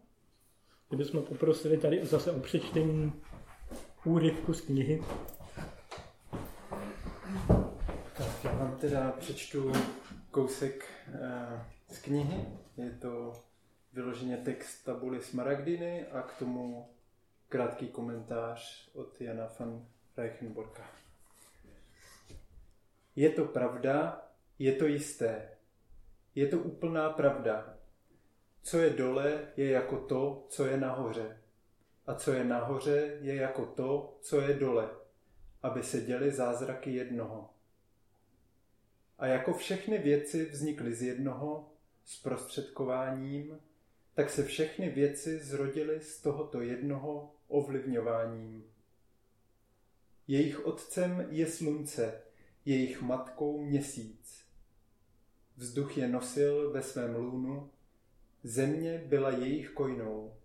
kdybychom 0.88 1.22
poprosili 1.22 1.78
tady 1.78 2.06
zase 2.06 2.32
o 2.32 2.40
přečtení 2.40 3.12
úryvku 4.04 4.54
z 4.54 4.60
knihy. 4.60 5.02
Tak 8.16 8.44
já 8.44 8.54
vám 8.54 8.76
teda 8.76 9.10
přečtu 9.10 9.72
kousek 10.30 10.88
eh, 11.14 11.64
z 11.88 11.98
knihy. 11.98 12.44
Je 12.76 12.90
to 12.90 13.32
vyloženě 13.92 14.36
text 14.36 14.84
tabuly 14.84 15.22
Smaragdiny 15.22 16.06
a 16.06 16.22
k 16.22 16.38
tomu 16.38 16.88
krátký 17.48 17.88
komentář 17.88 18.90
od 18.94 19.20
Jana 19.20 19.48
van 19.58 19.86
Reichenborka. 20.16 21.03
Je 23.16 23.30
to 23.30 23.44
pravda, 23.44 24.28
je 24.58 24.72
to 24.72 24.86
jisté. 24.86 25.48
Je 26.34 26.46
to 26.48 26.58
úplná 26.58 27.10
pravda. 27.10 27.78
Co 28.62 28.78
je 28.78 28.90
dole, 28.90 29.52
je 29.56 29.70
jako 29.70 29.96
to, 29.96 30.46
co 30.48 30.66
je 30.66 30.76
nahoře. 30.76 31.40
A 32.06 32.14
co 32.14 32.32
je 32.32 32.44
nahoře, 32.44 33.18
je 33.20 33.34
jako 33.34 33.66
to, 33.66 34.18
co 34.20 34.40
je 34.40 34.54
dole, 34.54 34.88
aby 35.62 35.82
se 35.82 36.00
děly 36.00 36.30
zázraky 36.30 36.94
jednoho. 36.94 37.50
A 39.18 39.26
jako 39.26 39.54
všechny 39.54 39.98
věci 39.98 40.44
vznikly 40.44 40.94
z 40.94 41.02
jednoho, 41.02 41.72
s 42.04 42.22
prostředkováním, 42.22 43.60
tak 44.14 44.30
se 44.30 44.44
všechny 44.44 44.88
věci 44.88 45.38
zrodily 45.38 46.00
z 46.00 46.22
tohoto 46.22 46.60
jednoho 46.60 47.34
ovlivňováním. 47.48 48.64
Jejich 50.26 50.66
otcem 50.66 51.26
je 51.30 51.46
slunce, 51.46 52.22
jejich 52.64 53.02
matkou 53.02 53.60
měsíc. 53.60 54.44
Vzduch 55.56 55.98
je 55.98 56.08
nosil 56.08 56.72
ve 56.72 56.82
svém 56.82 57.16
lůnu, 57.16 57.70
země 58.42 59.04
byla 59.06 59.30
jejich 59.30 59.70
kojnou. 59.70 60.36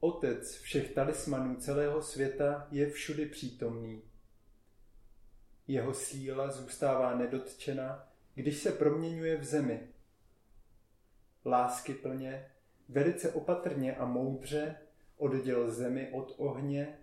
Otec 0.00 0.54
všech 0.56 0.94
talismanů 0.94 1.56
celého 1.56 2.02
světa 2.02 2.68
je 2.70 2.90
všudy 2.90 3.26
přítomný. 3.26 4.02
Jeho 5.66 5.94
síla 5.94 6.50
zůstává 6.50 7.14
nedotčena, 7.14 8.08
když 8.34 8.58
se 8.58 8.72
proměňuje 8.72 9.36
v 9.36 9.44
zemi. 9.44 9.88
Lásky 11.44 11.94
plně, 11.94 12.50
velice 12.88 13.32
opatrně 13.32 13.96
a 13.96 14.06
moudře 14.06 14.76
odděl 15.16 15.70
zemi 15.70 16.10
od 16.12 16.34
ohně, 16.36 16.98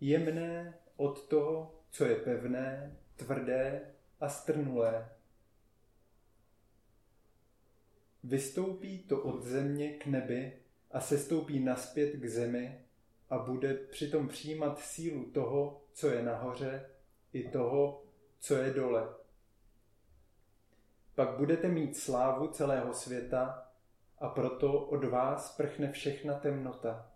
jemné 0.00 0.78
od 0.96 1.28
toho, 1.28 1.81
co 1.92 2.04
je 2.04 2.16
pevné, 2.16 2.96
tvrdé 3.16 3.94
a 4.20 4.28
strnulé. 4.28 5.08
Vystoupí 8.24 8.98
to 8.98 9.22
od 9.22 9.42
země 9.42 9.92
k 9.92 10.06
nebi 10.06 10.58
a 10.90 11.00
sestoupí 11.00 11.60
naspět 11.60 12.12
k 12.12 12.28
zemi 12.28 12.84
a 13.30 13.38
bude 13.38 13.74
přitom 13.74 14.28
přijímat 14.28 14.78
sílu 14.78 15.30
toho, 15.30 15.84
co 15.92 16.10
je 16.10 16.22
nahoře, 16.22 16.90
i 17.32 17.48
toho, 17.48 18.04
co 18.40 18.54
je 18.54 18.70
dole. 18.70 19.14
Pak 21.14 21.36
budete 21.36 21.68
mít 21.68 21.96
slávu 21.96 22.48
celého 22.48 22.94
světa 22.94 23.72
a 24.18 24.28
proto 24.28 24.86
od 24.86 25.04
vás 25.04 25.56
prchne 25.56 25.92
všechna 25.92 26.34
temnota. 26.34 27.11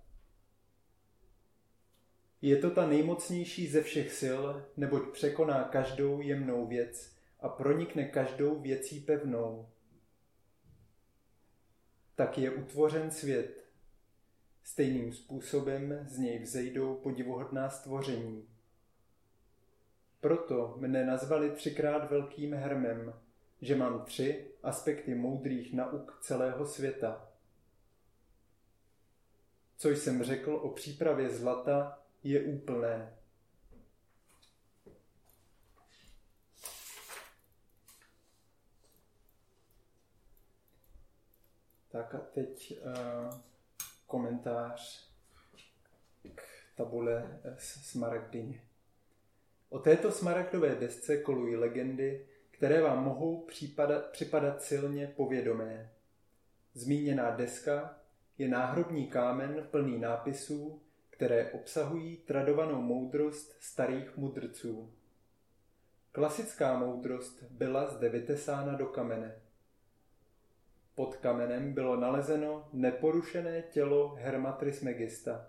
Je 2.46 2.56
to 2.56 2.70
ta 2.70 2.87
nejmocnější 2.87 3.66
ze 3.66 3.82
všech 3.82 4.12
sil, 4.20 4.42
neboť 4.76 5.12
překoná 5.12 5.64
každou 5.64 6.20
jemnou 6.20 6.66
věc 6.66 7.16
a 7.40 7.48
pronikne 7.48 8.04
každou 8.04 8.61
věcí 8.61 9.00
pevnou. 9.00 9.68
Tak 12.14 12.38
je 12.38 12.50
utvořen 12.50 13.11
svět. 13.11 13.64
Stejným 14.62 15.12
způsobem 15.12 16.06
z 16.09 16.18
něj 16.18 16.38
vzejdou 16.38 16.94
podivuhodná 16.94 17.70
stvoření. 17.70 18.48
Proto 20.20 20.74
mne 20.78 21.04
nazvali 21.04 21.50
třikrát 21.50 22.11
velkým 22.11 22.54
hermem, 22.54 23.14
že 23.61 23.76
mám 23.76 24.04
tři 24.04 24.50
aspekty 24.62 25.14
moudrých 25.14 25.74
nauk 25.74 26.18
celého 26.20 26.66
světa. 26.66 27.28
Co 29.76 29.88
jsem 29.88 30.22
řekl 30.22 30.52
o 30.52 30.68
přípravě 30.70 31.30
zlata, 31.30 32.05
je 32.22 32.44
úplné. 32.44 33.16
Tak 41.88 42.14
a 42.14 42.18
teď 42.18 42.79
uh, 42.85 43.40
komentář 44.07 45.11
k 46.35 46.42
tabule 46.76 47.40
Smaragdině. 47.59 48.62
O 49.68 49.79
této 49.79 50.12
smaragdové 50.12 50.74
desce 50.74 51.16
kolují 51.16 51.57
legendy, 51.57 52.26
které 52.50 52.83
vám 52.83 53.05
mohou 53.05 53.44
připadat, 53.44 54.11
připadat 54.11 54.62
silně 54.62 55.07
povědomé. 55.07 55.92
Zmíněná 56.74 57.31
deska 57.31 57.98
je 58.38 58.48
náhrobní 58.48 59.07
kámen 59.07 59.68
plný 59.70 59.98
nápisů, 59.98 60.83
které 61.16 61.50
obsahují 61.50 62.16
tradovanou 62.16 62.83
moudrost 62.83 63.57
starých 63.61 64.16
mudrců. 64.16 64.92
Klasická 66.12 66.79
moudrost 66.79 67.42
byla 67.42 67.87
zde 67.87 68.09
vytesána 68.09 68.76
do 68.76 68.87
kamene. 68.87 69.35
Pod 70.94 71.16
kamenem 71.16 71.72
bylo 71.72 71.96
nalezeno 71.96 72.68
neporušené 72.72 73.62
tělo 73.62 74.14
Herma 74.14 74.52
Trismegista. 74.52 75.46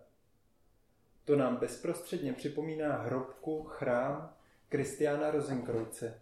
To 1.25 1.35
nám 1.35 1.57
bezprostředně 1.57 2.33
připomíná 2.33 2.97
hrobku 2.97 3.63
chrám 3.63 4.33
Kristiána 4.69 5.31
Rosenkrojce. 5.31 6.21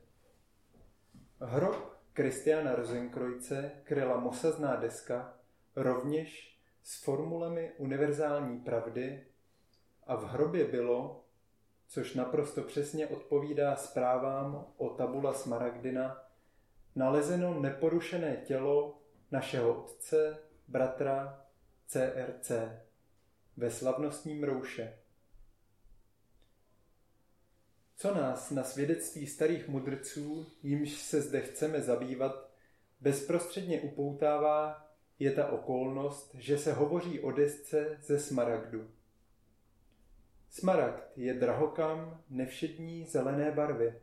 Hrob 1.39 1.97
Kristiana 2.13 2.75
Rosenkrojce 2.75 3.71
kryla 3.83 4.19
mosazná 4.19 4.75
deska, 4.75 5.33
rovněž 5.75 6.55
s 6.83 7.03
formulemi 7.03 7.71
univerzální 7.77 8.59
pravdy 8.59 9.23
a 10.05 10.15
v 10.15 10.23
hrobě 10.23 10.65
bylo, 10.65 11.25
což 11.87 12.13
naprosto 12.13 12.61
přesně 12.61 13.07
odpovídá 13.07 13.75
zprávám 13.75 14.65
o 14.77 14.89
tabula 14.89 15.33
Smaragdina, 15.33 16.23
nalezeno 16.95 17.59
neporušené 17.59 18.37
tělo 18.37 19.01
našeho 19.31 19.83
otce, 19.83 20.37
bratra 20.67 21.45
CRC 21.87 22.51
ve 23.57 23.71
slavnostním 23.71 24.43
rouše. 24.43 24.97
Co 27.97 28.13
nás 28.13 28.51
na 28.51 28.63
svědectví 28.63 29.27
starých 29.27 29.67
mudrců, 29.67 30.45
jimž 30.63 30.91
se 30.91 31.21
zde 31.21 31.41
chceme 31.41 31.81
zabývat, 31.81 32.49
bezprostředně 33.01 33.81
upoutává, 33.81 34.89
je 35.19 35.31
ta 35.31 35.47
okolnost, 35.47 36.35
že 36.35 36.57
se 36.57 36.73
hovoří 36.73 37.19
o 37.19 37.31
desce 37.31 37.97
ze 38.01 38.19
smaragdu. 38.19 38.91
Smaragd 40.59 41.17
je 41.17 41.33
drahokam 41.33 42.21
nevšední 42.29 43.05
zelené 43.05 43.51
barvy. 43.51 43.93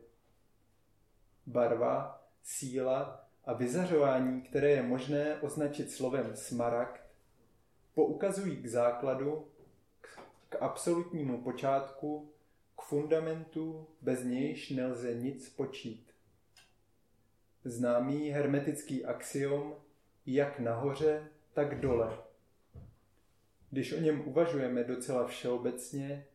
Barva, 1.45 2.25
síla 2.43 3.29
a 3.45 3.53
vyzařování, 3.53 4.41
které 4.41 4.69
je 4.69 4.83
možné 4.83 5.41
označit 5.41 5.91
slovem 5.91 6.35
smaragd, 6.35 7.01
poukazují 7.93 8.57
k 8.57 8.67
základu, 8.67 9.47
k 10.49 10.61
absolutnímu 10.61 11.41
počátku 11.43 12.31
k 12.77 12.81
fundamentu, 12.81 13.87
bez 14.01 14.23
nějž 14.23 14.69
nelze 14.69 15.13
nic 15.13 15.49
počít. 15.49 16.11
Známý 17.63 18.29
hermetický 18.29 19.05
axiom 19.05 19.75
jak 20.25 20.59
nahoře, 20.59 21.27
tak 21.53 21.81
dole. 21.81 22.17
Když 23.69 23.93
o 23.93 23.99
něm 23.99 24.27
uvažujeme 24.27 24.83
docela 24.83 25.27
všeobecně, 25.27 26.25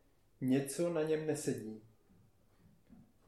něco 0.41 0.93
na 0.93 1.03
něm 1.03 1.27
nesedí. 1.27 1.81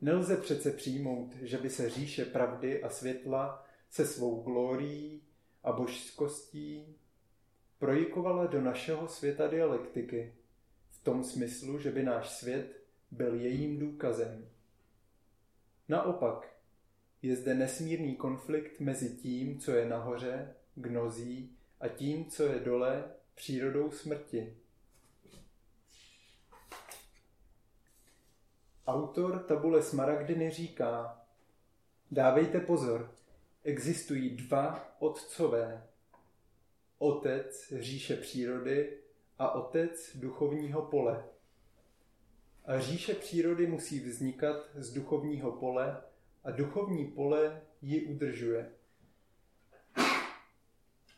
Nelze 0.02 0.38
přece 0.38 0.71
přijmout, 0.71 1.36
že 1.41 1.58
by 1.58 1.69
se 1.69 1.89
říše 1.89 2.26
pravdy 2.26 2.84
a 2.84 2.89
světla 2.89 3.65
se 3.89 4.06
svou 4.06 4.43
glórií 4.43 5.21
a 5.63 5.71
božskostí 5.71 6.95
projikovala 7.80 8.45
do 8.45 8.62
našeho 8.62 9.08
světa 9.08 9.47
dialektiky, 9.47 10.34
v 10.89 11.04
tom 11.04 11.24
smyslu, 11.24 11.80
že 11.80 11.91
by 11.91 12.04
náš 12.04 12.30
svět 12.30 12.84
byl 13.12 13.36
jejím 13.36 13.80
důkazem. 13.80 14.50
Naopak, 15.89 16.56
je 17.21 17.36
zde 17.36 17.54
nesmírný 17.54 18.15
konflikt 18.15 18.80
mezi 18.80 19.10
tím, 19.10 19.60
co 19.60 19.71
je 19.71 19.86
nahoře, 19.89 20.56
gnozí, 20.76 21.58
a 21.80 21.88
tím, 21.88 22.26
co 22.26 22.43
je 22.43 22.60
dole, 22.60 23.04
přírodou 23.36 23.91
smrti. 23.91 24.58
Autor 28.88 29.44
tabule 29.44 29.84
Smaragdiny 29.84 30.50
říká, 30.50 31.22
dávejte 32.12 32.60
pozor, 32.60 33.15
existují 33.63 34.30
dva 34.30 34.96
otcové. 35.00 35.88
Otec 36.98 37.74
říše 37.80 38.15
přírody 38.15 38.98
a 39.39 39.52
otec 39.52 40.12
duchovního 40.15 40.82
pole. 40.82 41.24
A 42.65 42.80
říše 42.80 43.13
přírody 43.13 43.67
musí 43.67 44.00
vznikat 44.00 44.56
z 44.76 44.94
duchovního 44.94 45.52
pole 45.52 46.02
a 46.44 46.52
duchovní 46.52 47.06
pole 47.06 47.62
ji 47.82 48.06
udržuje. 48.06 48.72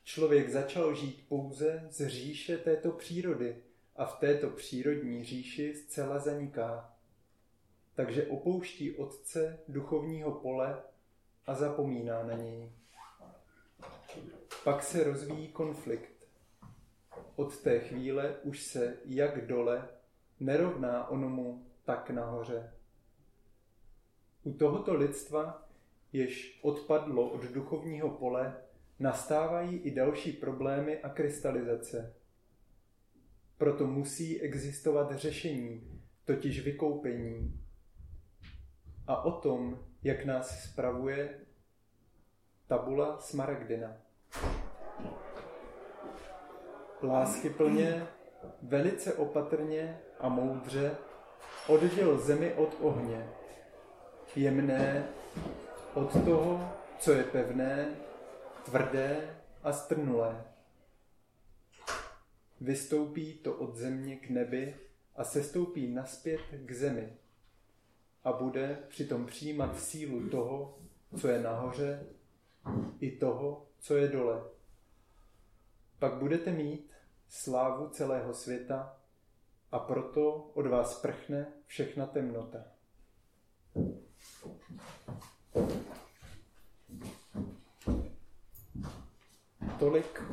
Člověk 0.04 0.50
začal 0.50 0.96
žít 0.96 1.26
pouze 1.28 1.88
z 1.90 2.08
říše 2.08 2.58
této 2.58 2.92
přírody 2.92 3.64
a 3.96 4.06
v 4.06 4.20
této 4.20 4.50
přírodní 4.50 5.24
říši 5.24 5.76
zcela 5.76 6.20
zaniká. 6.20 6.93
Takže 7.96 8.28
opouští 8.28 8.96
otce 8.98 9.60
duchovního 9.68 10.32
pole 10.32 10.82
a 11.46 11.56
zapomíná 11.56 12.24
na 12.24 12.34
něj. 12.34 12.72
Pak 14.64 14.84
se 14.84 15.04
rozvíjí 15.04 15.48
konflikt. 15.48 16.28
Od 17.36 17.62
té 17.62 17.80
chvíle 17.80 18.36
už 18.44 18.64
se 18.64 18.98
jak 19.06 19.48
dole 19.48 19.90
nerovná 20.40 21.08
onomu 21.08 21.66
tak 21.86 22.10
nahoře. 22.10 22.74
U 24.44 24.54
tohoto 24.54 24.94
lidstva, 24.94 25.70
jež 26.14 26.60
odpadlo 26.64 27.30
od 27.30 27.44
duchovního 27.44 28.10
pole, 28.10 28.64
nastávají 29.00 29.78
i 29.78 29.92
další 29.92 30.32
problémy 30.32 31.02
a 31.02 31.10
krystalizace. 31.10 32.16
Proto 33.58 33.88
musí 33.88 34.42
existovat 34.42 35.16
řešení, 35.16 36.02
totiž 36.26 36.66
vykoupení. 36.66 37.63
A 39.08 39.24
o 39.24 39.32
tom, 39.32 39.80
jak 40.04 40.26
nás 40.26 40.64
spravuje 40.64 41.40
tabula 42.68 43.20
Smaragdina. 43.22 43.98
Lásky 47.04 47.50
plně, 47.50 48.08
velice 48.62 49.14
opatrně 49.14 50.00
a 50.20 50.30
moudře 50.30 50.96
odděl 51.68 52.18
zemi 52.18 52.54
od 52.54 52.78
ohně, 52.82 53.30
jemné 54.36 55.08
od 55.94 56.26
toho, 56.26 56.74
co 57.00 57.12
je 57.12 57.24
pevné, 57.24 57.96
tvrdé 58.66 59.40
a 59.64 59.74
strnulé. 59.74 60.46
Vystoupí 62.62 63.34
to 63.34 63.54
od 63.54 63.76
země 63.76 64.16
k 64.16 64.30
nebi 64.30 64.76
a 65.16 65.24
sestoupí 65.24 65.94
naspět 65.94 66.42
k 66.66 66.72
zemi 66.72 67.18
a 68.24 68.32
bude 68.32 68.84
přitom 68.88 69.26
přijímat 69.26 69.80
sílu 69.80 70.30
toho, 70.30 70.78
co 71.20 71.28
je 71.28 71.42
nahoře, 71.42 72.06
i 73.00 73.12
toho, 73.12 73.68
co 73.80 73.96
je 73.96 74.08
dole. 74.08 74.44
Pak 76.00 76.14
budete 76.14 76.52
mít 76.52 76.92
slávu 77.30 77.90
celého 77.90 78.34
světa 78.34 78.98
a 79.72 79.80
proto 79.80 80.34
od 80.54 80.68
vás 80.68 81.02
prchne 81.02 81.48
všechna 81.66 82.06
temnota. 82.06 82.60
Tolik 89.80 90.24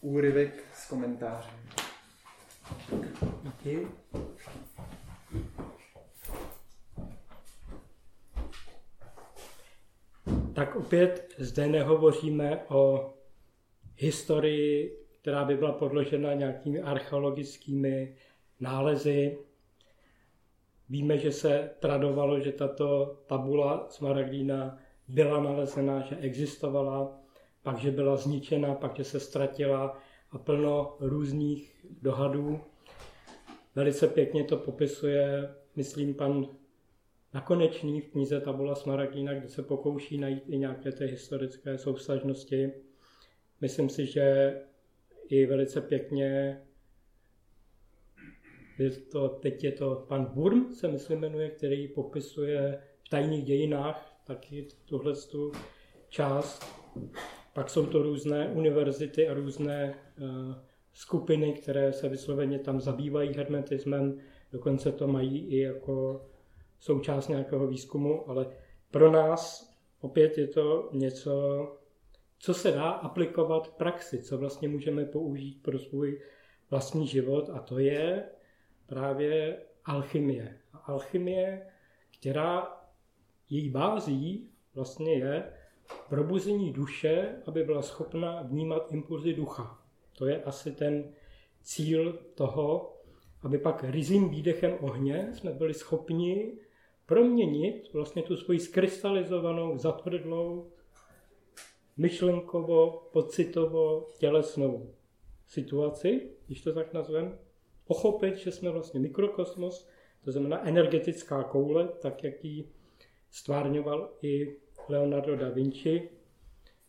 úryvek 0.00 0.64
s 0.74 0.88
komentářem. 0.88 1.60
Díky. 3.42 3.88
Tak 10.60 10.76
opět 10.76 11.34
zde 11.38 11.66
nehovoříme 11.66 12.64
o 12.68 13.12
historii, 13.96 14.96
která 15.20 15.44
by 15.44 15.56
byla 15.56 15.72
podložena 15.72 16.34
nějakými 16.34 16.80
archeologickými 16.80 18.16
nálezy. 18.60 19.38
Víme, 20.88 21.18
že 21.18 21.32
se 21.32 21.70
tradovalo, 21.78 22.40
že 22.40 22.52
tato 22.52 23.16
tabula 23.26 23.86
Smaragdína 23.90 24.78
byla 25.08 25.42
nalezena, 25.42 26.00
že 26.00 26.16
existovala, 26.16 27.20
pak, 27.62 27.78
že 27.78 27.90
byla 27.90 28.16
zničena, 28.16 28.74
pak, 28.74 28.96
že 28.96 29.04
se 29.04 29.20
ztratila 29.20 29.98
a 30.30 30.38
plno 30.38 30.96
různých 31.00 31.86
dohadů. 32.02 32.60
Velice 33.74 34.08
pěkně 34.08 34.44
to 34.44 34.56
popisuje, 34.56 35.54
myslím, 35.76 36.14
pan 36.14 36.59
Nakonečný 37.34 38.00
v 38.00 38.08
knize 38.08 38.40
Tabula 38.40 38.74
Smaragdina, 38.74 39.34
kde 39.34 39.48
se 39.48 39.62
pokouší 39.62 40.18
najít 40.18 40.42
i 40.48 40.58
nějaké 40.58 40.92
ty 40.92 41.06
historické 41.06 41.78
soustažnosti. 41.78 42.72
Myslím 43.60 43.88
si, 43.88 44.06
že 44.06 44.54
i 45.28 45.46
velice 45.46 45.80
pěkně 45.80 46.60
je 48.78 48.90
to, 48.90 49.28
teď 49.28 49.64
je 49.64 49.72
to 49.72 50.04
pan 50.08 50.24
Burm, 50.24 50.74
se 50.74 50.88
myslím 50.88 51.20
jmenuje, 51.20 51.50
který 51.50 51.88
popisuje 51.88 52.82
v 53.06 53.08
tajných 53.08 53.44
dějinách 53.44 54.20
taky 54.26 54.68
tuhle 54.84 55.14
část. 56.08 56.64
Pak 57.52 57.70
jsou 57.70 57.86
to 57.86 58.02
různé 58.02 58.48
univerzity 58.48 59.28
a 59.28 59.34
různé 59.34 59.94
uh, 60.20 60.54
skupiny, 60.92 61.52
které 61.52 61.92
se 61.92 62.08
vysloveně 62.08 62.58
tam 62.58 62.80
zabývají 62.80 63.34
hermetismem, 63.34 64.18
dokonce 64.52 64.92
to 64.92 65.08
mají 65.08 65.46
i 65.46 65.58
jako 65.58 66.26
součást 66.80 67.28
nějakého 67.28 67.66
výzkumu, 67.66 68.30
ale 68.30 68.46
pro 68.90 69.10
nás 69.10 69.72
opět 70.00 70.38
je 70.38 70.46
to 70.46 70.88
něco, 70.92 71.66
co 72.38 72.54
se 72.54 72.70
dá 72.70 72.90
aplikovat 72.90 73.68
v 73.68 73.72
praxi, 73.72 74.22
co 74.22 74.38
vlastně 74.38 74.68
můžeme 74.68 75.04
použít 75.04 75.62
pro 75.62 75.78
svůj 75.78 76.20
vlastní 76.70 77.06
život 77.06 77.50
a 77.50 77.58
to 77.58 77.78
je 77.78 78.24
právě 78.86 79.62
alchymie. 79.84 80.58
A 80.72 80.78
alchymie, 80.78 81.66
která 82.18 82.76
její 83.50 83.70
bází 83.70 84.50
vlastně 84.74 85.14
je 85.14 85.52
probuzení 86.08 86.72
duše, 86.72 87.42
aby 87.46 87.64
byla 87.64 87.82
schopna 87.82 88.42
vnímat 88.42 88.86
impulzy 88.90 89.34
ducha. 89.34 89.82
To 90.18 90.26
je 90.26 90.42
asi 90.42 90.72
ten 90.72 91.12
cíl 91.62 92.12
toho, 92.34 92.96
aby 93.42 93.58
pak 93.58 93.84
rizím 93.84 94.28
výdechem 94.28 94.76
ohně 94.80 95.28
jsme 95.34 95.52
byli 95.52 95.74
schopni 95.74 96.52
proměnit 97.10 97.92
vlastně 97.92 98.22
tu 98.22 98.36
svoji 98.36 98.60
skrystalizovanou, 98.60 99.78
zatvrdlou, 99.78 100.70
myšlenkovo, 101.96 103.08
pocitovo, 103.12 104.08
tělesnou 104.18 104.94
situaci, 105.46 106.30
když 106.46 106.60
to 106.60 106.72
tak 106.72 106.92
nazvem, 106.92 107.38
pochopit, 107.84 108.36
že 108.36 108.52
jsme 108.52 108.70
vlastně 108.70 109.00
mikrokosmos, 109.00 109.88
to 110.24 110.32
znamená 110.32 110.66
energetická 110.66 111.42
koule, 111.42 111.88
tak 111.88 112.24
jak 112.24 112.44
ji 112.44 112.68
stvárňoval 113.30 114.10
i 114.22 114.56
Leonardo 114.88 115.36
da 115.36 115.48
Vinci. 115.48 116.10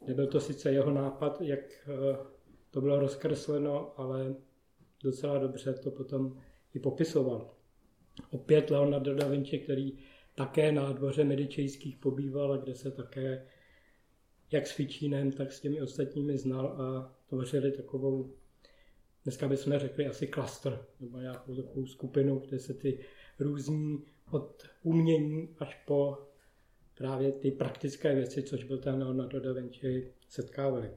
Nebyl 0.07 0.27
to 0.27 0.39
sice 0.39 0.71
jeho 0.71 0.91
nápad, 0.91 1.41
jak 1.41 1.59
eh, 1.59 2.17
to 2.71 2.81
bylo 2.81 2.99
rozkresleno, 2.99 3.93
ale 3.99 4.35
docela 5.03 5.37
dobře 5.37 5.73
to 5.73 5.91
potom 5.91 6.37
i 6.73 6.79
popisoval. 6.79 7.53
Opět 8.31 8.69
Leonardo 8.69 9.15
da 9.15 9.27
Vinci, 9.27 9.59
který 9.59 9.97
také 10.35 10.71
na 10.71 10.91
dvoře 10.91 11.23
medičejských 11.23 11.97
pobýval, 11.97 12.57
kde 12.57 12.75
se 12.75 12.91
také 12.91 13.47
jak 14.51 14.67
s 14.67 14.71
Fičínem, 14.71 15.31
tak 15.31 15.51
s 15.51 15.61
těmi 15.61 15.81
ostatními 15.81 16.37
znal 16.37 16.67
a 16.67 17.15
tvořili 17.29 17.71
takovou, 17.71 18.33
dneska 19.23 19.47
bychom 19.47 19.79
řekli 19.79 20.07
asi 20.07 20.27
klastr, 20.27 20.85
nebo 20.99 21.17
nějakou 21.17 21.55
takovou 21.55 21.85
skupinu, 21.85 22.39
kde 22.39 22.59
se 22.59 22.73
ty 22.73 22.99
různí 23.39 24.03
od 24.31 24.63
umění 24.83 25.55
až 25.59 25.83
po 25.85 26.17
právě 26.97 27.31
ty 27.31 27.51
praktické 27.51 28.15
věci, 28.15 28.43
což 28.43 28.63
byl 28.63 28.77
ten 28.77 29.03
Leonardo 29.03 29.39
da 29.39 29.53
Vinci, 29.53 30.13
setkávali. 30.29 30.91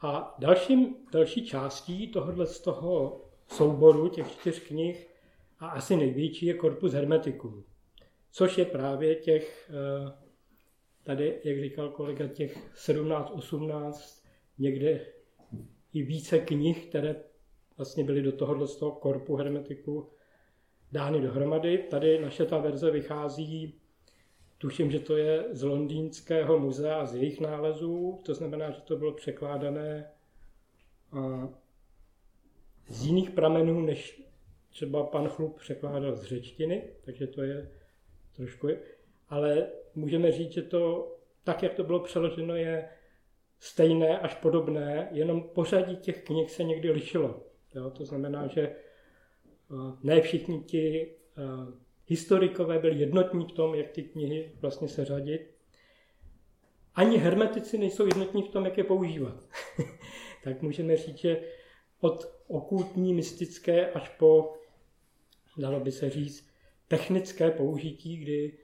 A 0.00 0.36
dalším, 0.38 0.96
další 1.12 1.46
částí 1.46 2.08
tohohle 2.08 2.46
z 2.46 2.60
toho 2.60 3.20
souboru 3.48 4.08
těch 4.08 4.32
čtyř 4.32 4.60
knih 4.60 5.07
a 5.58 5.68
asi 5.68 5.96
největší 5.96 6.46
je 6.46 6.58
Corpus 6.58 6.92
Hermeticum, 6.92 7.64
což 8.30 8.58
je 8.58 8.64
právě 8.64 9.14
těch, 9.14 9.70
eh, 9.70 10.12
tady, 11.02 11.40
jak 11.44 11.60
říkal 11.60 11.88
kolega, 11.88 12.26
těch 12.26 12.70
17, 12.74 13.30
18, 13.30 14.24
někde 14.58 15.06
i 15.92 16.02
více 16.02 16.38
knih, 16.38 16.86
které 16.86 17.16
vlastně 17.76 18.04
byly 18.04 18.22
do 18.22 18.32
tohohle 18.32 18.66
z 18.66 18.76
toho 18.76 18.92
korpu 18.92 19.36
hermetiku 19.36 20.08
dány 20.92 21.20
dohromady. 21.20 21.78
Tady 21.78 22.20
naše 22.20 22.44
ta 22.46 22.58
verze 22.58 22.90
vychází, 22.90 23.80
tuším, 24.58 24.90
že 24.90 25.00
to 25.00 25.16
je 25.16 25.44
z 25.50 25.62
londýnského 25.62 26.58
muzea 26.58 27.06
z 27.06 27.14
jejich 27.14 27.40
nálezů, 27.40 28.20
to 28.24 28.34
znamená, 28.34 28.70
že 28.70 28.80
to 28.80 28.96
bylo 28.96 29.12
překládané 29.12 30.10
z 32.88 33.06
jiných 33.06 33.30
pramenů, 33.30 33.80
než 33.80 34.27
třeba 34.70 35.06
pan 35.06 35.28
Chlup 35.28 35.58
překládal 35.58 36.16
z 36.16 36.22
řečtiny, 36.22 36.82
takže 37.04 37.26
to 37.26 37.42
je 37.42 37.70
trošku... 38.36 38.68
Ale 39.28 39.66
můžeme 39.94 40.32
říct, 40.32 40.52
že 40.52 40.62
to, 40.62 41.14
tak 41.44 41.62
jak 41.62 41.74
to 41.74 41.84
bylo 41.84 42.00
přeloženo, 42.00 42.56
je 42.56 42.88
stejné 43.58 44.18
až 44.18 44.34
podobné, 44.34 45.08
jenom 45.12 45.42
pořadí 45.42 45.96
těch 45.96 46.24
knih 46.24 46.50
se 46.50 46.64
někdy 46.64 46.90
lišilo. 46.90 47.42
Jo? 47.74 47.90
To 47.90 48.04
znamená, 48.04 48.46
že 48.46 48.60
eh, 48.60 48.76
ne 50.02 50.20
všichni 50.20 50.60
ti 50.60 51.14
uh, 51.38 51.74
historikové 52.06 52.78
byli 52.78 52.98
jednotní 52.98 53.46
v 53.46 53.52
tom, 53.52 53.74
jak 53.74 53.90
ty 53.90 54.02
knihy 54.02 54.52
vlastně 54.60 54.88
seřadit. 54.88 55.54
Ani 56.94 57.16
hermetici 57.16 57.78
nejsou 57.78 58.06
jednotní 58.06 58.42
v 58.42 58.48
tom, 58.48 58.64
jak 58.64 58.78
je 58.78 58.84
používat. 58.84 59.44
tak 60.44 60.62
můžeme 60.62 60.96
říct, 60.96 61.18
že 61.18 61.40
od 62.00 62.32
okultní, 62.46 63.14
mystické 63.14 63.90
až 63.90 64.08
po, 64.08 64.54
dalo 65.56 65.80
by 65.80 65.92
se 65.92 66.10
říct, 66.10 66.48
technické 66.88 67.50
použití, 67.50 68.16
kdy 68.16 68.58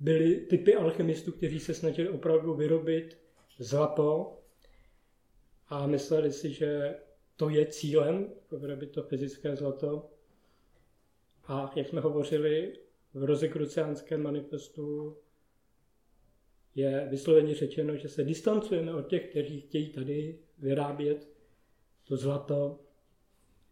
byly 0.00 0.36
typy 0.36 0.74
alchymistů, 0.74 1.32
kteří 1.32 1.60
se 1.60 1.74
snažili 1.74 2.08
opravdu 2.08 2.54
vyrobit 2.54 3.18
zlato 3.58 4.38
a 5.68 5.86
mysleli 5.86 6.32
si, 6.32 6.52
že 6.52 6.94
to 7.36 7.48
je 7.48 7.66
cílem, 7.66 8.32
vyrobit 8.58 8.90
to 8.90 9.02
fyzické 9.02 9.56
zlato. 9.56 10.10
A 11.46 11.72
jak 11.76 11.88
jsme 11.88 12.00
hovořili 12.00 12.78
v 13.14 13.24
rozekruciánském 13.24 14.22
manifestu, 14.22 15.16
je 16.74 17.06
vysloveně 17.10 17.54
řečeno, 17.54 17.96
že 17.96 18.08
se 18.08 18.24
distancujeme 18.24 18.94
od 18.94 19.08
těch, 19.08 19.30
kteří 19.30 19.60
chtějí 19.60 19.88
tady 19.88 20.38
vyrábět 20.58 21.37
to 22.08 22.16
zlato 22.16 22.80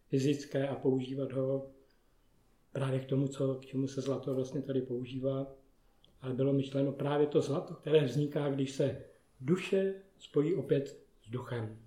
fyzické 0.09 0.69
a 0.69 0.75
používat 0.75 1.33
ho 1.33 1.71
právě 2.73 3.01
k 3.01 3.05
tomu, 3.05 3.29
co, 3.29 3.55
k 3.55 3.67
čemu 3.67 3.87
se 3.87 4.01
zlato 4.01 4.35
vlastně 4.35 4.63
tady 4.63 4.81
používá. 4.83 5.47
Ale 6.21 6.35
bylo 6.35 6.53
myšleno 6.53 6.93
právě 6.93 7.27
to 7.27 7.41
zlato, 7.41 7.75
které 7.75 8.05
vzniká, 8.05 8.49
když 8.49 8.73
se 8.73 9.05
duše 9.41 9.95
spojí 10.19 10.55
opět 10.55 10.89
s 11.23 11.31
duchem. 11.31 11.79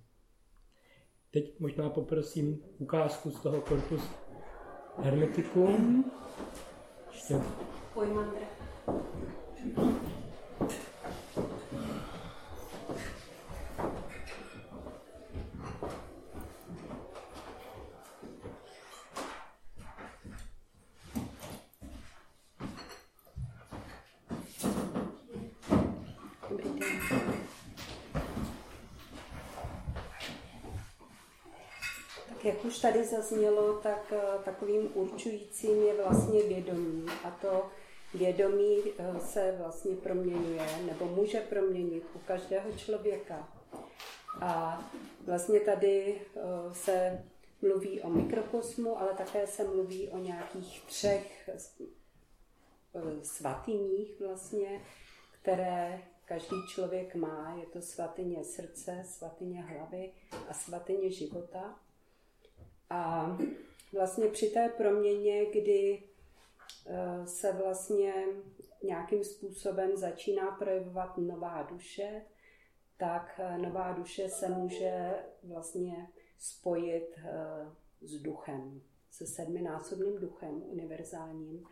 Teď 1.32 1.60
možná 1.60 1.90
poprosím 1.90 2.64
ukázku 2.78 3.32
z 3.32 3.42
toho 3.42 3.62
korpus 3.62 4.02
hermeticum. 4.98 6.12
Ještě. 7.12 7.36
Pojmandre. 7.94 8.48
Jak 32.44 32.59
už 32.70 32.80
tady 32.80 33.04
zaznělo, 33.04 33.74
tak 33.74 34.14
eh, 34.16 34.44
takovým 34.46 34.92
určujícím 34.94 35.84
je 35.84 35.94
vlastně 36.04 36.44
vědomí. 36.44 37.06
A 37.24 37.32
to 37.32 37.70
vědomí 38.14 38.78
eh, 38.98 39.20
se 39.20 39.56
vlastně 39.58 39.96
proměňuje 39.96 40.84
nebo 40.86 41.06
může 41.06 41.40
proměnit 41.40 42.04
u 42.14 42.20
každého 42.20 42.72
člověka. 42.72 43.50
A 44.42 44.84
vlastně 45.26 45.60
tady 45.60 46.22
eh, 46.22 46.40
se 46.74 47.24
mluví 47.62 48.02
o 48.02 48.10
mikrokosmu, 48.10 49.00
ale 49.00 49.14
také 49.14 49.48
se 49.48 49.64
mluví 49.64 50.10
o 50.10 50.18
nějakých 50.18 50.84
třech 50.86 51.50
svatyních 53.24 54.20
vlastně, 54.20 54.82
které 55.42 56.02
každý 56.26 56.56
člověk 56.68 57.16
má. 57.16 57.56
Je 57.60 57.66
to 57.66 57.82
svatyně 57.82 58.44
srdce, 58.44 59.04
svatyně 59.06 59.62
hlavy 59.62 60.12
a 60.50 60.54
svatyně 60.54 61.12
života. 61.12 61.80
A 62.90 63.38
vlastně 63.94 64.28
při 64.28 64.50
té 64.50 64.70
proměně, 64.70 65.46
kdy 65.46 66.04
eh, 66.88 67.28
se 67.28 67.54
vlastně 67.54 68.14
nějakým 68.84 69.24
způsobem 69.24 69.98
začíná 69.98 70.52
projevovat 70.52 71.18
nová 71.18 71.64
duše, 71.64 72.22
tak 72.98 73.40
eh, 73.44 73.58
nová 73.58 73.92
duše 73.92 74.30
se 74.30 74.50
může 74.50 75.16
vlastně 75.44 76.08
spojit 76.38 77.16
eh, 77.18 77.72
s 78.02 78.22
duchem, 78.22 78.82
se 79.12 79.28
sedminásobným 79.28 80.20
duchem 80.20 80.64
univerzálním. 80.66 81.66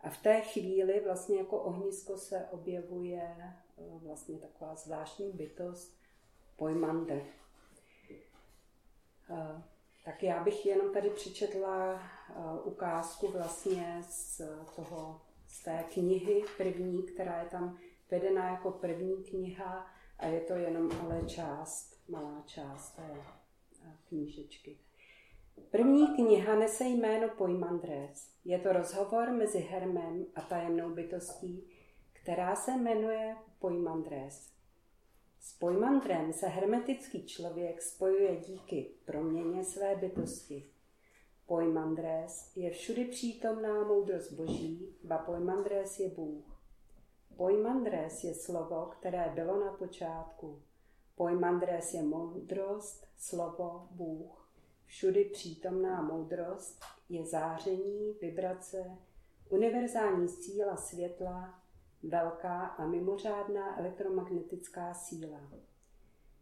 A 0.00 0.10
v 0.10 0.22
té 0.22 0.40
chvíli 0.40 1.00
vlastně 1.04 1.38
jako 1.38 1.58
ohnisko 1.58 2.16
se 2.16 2.46
objevuje 2.50 3.36
vlastně 3.78 4.38
taková 4.38 4.74
zvláštní 4.74 5.32
bytost 5.32 5.98
Pojmander. 6.56 7.22
Tak 10.04 10.22
já 10.22 10.44
bych 10.44 10.66
jenom 10.66 10.92
tady 10.92 11.10
přečetla 11.10 11.92
uh, 11.94 12.66
ukázku 12.66 13.28
vlastně 13.28 14.02
z 14.08 14.42
toho, 14.76 15.20
z 15.46 15.62
té 15.62 15.84
knihy 15.92 16.42
první, 16.56 17.02
která 17.02 17.42
je 17.42 17.48
tam 17.48 17.78
vedená 18.10 18.50
jako 18.50 18.70
první 18.70 19.24
kniha 19.24 19.86
a 20.18 20.26
je 20.26 20.40
to 20.40 20.52
jenom 20.52 20.90
ale 21.02 21.22
část, 21.26 22.08
malá 22.08 22.42
část 22.46 22.96
té 22.96 23.10
uh, 23.10 23.92
knížečky. 24.08 24.78
První 25.70 26.14
kniha 26.14 26.54
nese 26.54 26.84
jméno 26.84 27.28
Poimandres. 27.28 28.30
Je 28.44 28.58
to 28.58 28.72
rozhovor 28.72 29.30
mezi 29.30 29.58
Hermem 29.58 30.26
a 30.34 30.40
tajemnou 30.40 30.90
bytostí, 30.90 31.70
která 32.12 32.56
se 32.56 32.76
jmenuje 32.76 33.36
Poimandres. 33.58 34.53
S 35.44 35.52
pojmandrem 35.52 36.32
se 36.32 36.48
hermetický 36.48 37.26
člověk 37.26 37.82
spojuje 37.82 38.36
díky 38.36 38.90
proměně 39.04 39.64
své 39.64 39.96
bytosti. 39.96 40.70
Pojmandres 41.46 42.56
je 42.56 42.70
všudy 42.70 43.04
přítomná 43.04 43.84
moudrost 43.84 44.32
boží, 44.32 44.96
ba 45.02 45.18
pojmandres 45.18 45.98
je 45.98 46.08
Bůh. 46.08 46.44
Pojmandres 47.36 48.24
je 48.24 48.34
slovo, 48.34 48.86
které 48.86 49.32
bylo 49.34 49.64
na 49.64 49.72
počátku. 49.72 50.62
Pojmandres 51.14 51.94
je 51.94 52.02
moudrost, 52.02 53.06
slovo, 53.16 53.88
Bůh. 53.90 54.48
Všudy 54.86 55.24
přítomná 55.24 56.02
moudrost 56.02 56.80
je 57.08 57.26
záření, 57.26 58.12
vibrace, 58.20 58.98
univerzální 59.48 60.28
síla 60.28 60.76
světla, 60.76 61.63
velká 62.08 62.66
a 62.66 62.86
mimořádná 62.86 63.78
elektromagnetická 63.78 64.94
síla. 64.94 65.40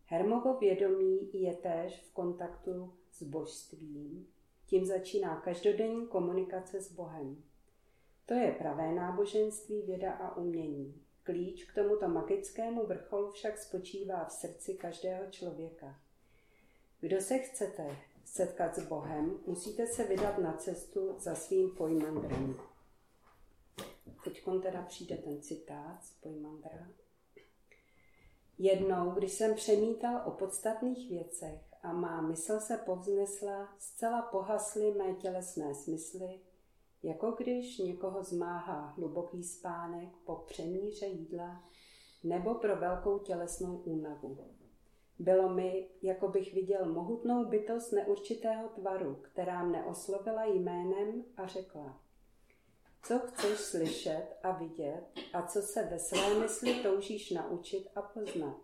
Hermovo 0.07 0.59
vědomí 0.59 1.31
je 1.33 1.55
též 1.57 2.01
v 2.01 2.13
kontaktu 2.13 2.93
s 3.13 3.23
božstvím. 3.23 4.27
Tím 4.67 4.87
začíná 4.87 5.41
každodenní 5.41 6.07
komunikace 6.07 6.81
s 6.81 6.93
Bohem. 6.93 7.43
To 8.27 8.35
je 8.35 8.53
pravé 8.53 8.93
náboženství, 8.93 9.83
věda 9.83 10.13
a 10.13 10.37
umění. 10.37 11.03
Klíč 11.23 11.65
k 11.65 11.75
tomuto 11.75 12.09
magickému 12.09 12.87
vrcholu 12.87 13.31
však 13.31 13.59
spočívá 13.59 14.25
v 14.25 14.33
srdci 14.33 14.75
každého 14.75 15.31
člověka. 15.31 16.01
Kdo 17.01 17.21
se 17.21 17.39
chcete 17.39 17.97
setkat 18.25 18.75
s 18.75 18.89
Bohem, 18.89 19.39
musíte 19.47 19.87
se 19.87 20.05
vydat 20.05 20.39
na 20.39 20.53
cestu 20.53 21.15
za 21.19 21.35
svým 21.35 21.71
pojmandrem. 21.71 22.72
Teď 24.25 24.45
teda 24.63 24.83
přijde 24.83 25.17
ten 25.17 25.43
citát 25.43 26.05
z 26.05 26.15
Pojmandra. 26.15 26.89
Jednou, 28.59 29.11
když 29.11 29.33
jsem 29.33 29.55
přemítal 29.55 30.23
o 30.25 30.31
podstatných 30.31 31.11
věcech 31.11 31.61
a 31.83 31.93
má 31.93 32.21
mysl 32.21 32.61
se 32.61 32.77
povznesla, 32.77 33.75
zcela 33.79 34.23
pohasly 34.23 34.95
mé 34.95 35.15
tělesné 35.15 35.75
smysly, 35.75 36.41
jako 37.03 37.31
když 37.31 37.79
někoho 37.79 38.23
zmáhá 38.23 38.87
hluboký 38.87 39.45
spánek 39.45 40.09
po 40.25 40.37
přemíře 40.37 41.07
jídla 41.07 41.65
nebo 42.25 42.55
pro 42.55 42.77
velkou 42.77 43.19
tělesnou 43.19 43.77
únavu. 43.77 44.39
Bylo 45.19 45.49
mi, 45.49 45.89
jako 46.03 46.29
bych 46.29 46.55
viděl 46.55 46.93
mohutnou 46.93 47.45
bytost 47.45 47.93
neurčitého 47.93 48.69
tvaru, 48.69 49.15
která 49.23 49.65
mne 49.65 49.85
oslovila 49.85 50.45
jménem 50.45 51.25
a 51.37 51.47
řekla. 51.47 52.02
Co 53.05 53.19
chceš 53.19 53.59
slyšet 53.59 54.27
a 54.43 54.51
vidět 54.51 55.05
a 55.33 55.43
co 55.43 55.63
se 55.63 55.83
ve 55.85 55.99
své 55.99 56.35
mysli 56.35 56.75
toužíš 56.75 57.31
naučit 57.31 57.89
a 57.95 58.03
poznat? 58.03 58.57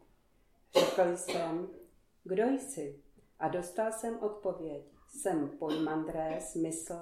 Řekl 0.74 1.16
jsem, 1.16 1.68
kdo 2.24 2.44
jsi? 2.44 3.00
A 3.38 3.48
dostal 3.48 3.92
jsem 3.92 4.18
odpověď. 4.18 4.82
Jsem 5.08 5.48
pojmandré, 5.48 6.40
smysl, 6.40 6.94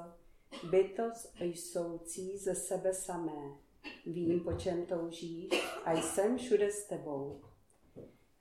bytost 0.70 1.34
jsoucí 1.40 2.38
ze 2.38 2.54
sebe 2.54 2.94
samé. 2.94 3.54
Vím, 4.06 4.40
po 4.40 4.52
čem 4.52 4.86
toužíš 4.86 5.48
a 5.84 5.92
jsem 5.92 6.38
všude 6.38 6.72
s 6.72 6.84
tebou. 6.84 7.40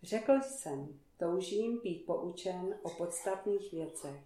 Řekl 0.03 0.34
jsem, 0.41 0.99
toužím 1.17 1.79
být 1.84 2.05
poučen 2.05 2.79
o 2.81 2.89
podstatných 2.89 3.71
věcech, 3.71 4.21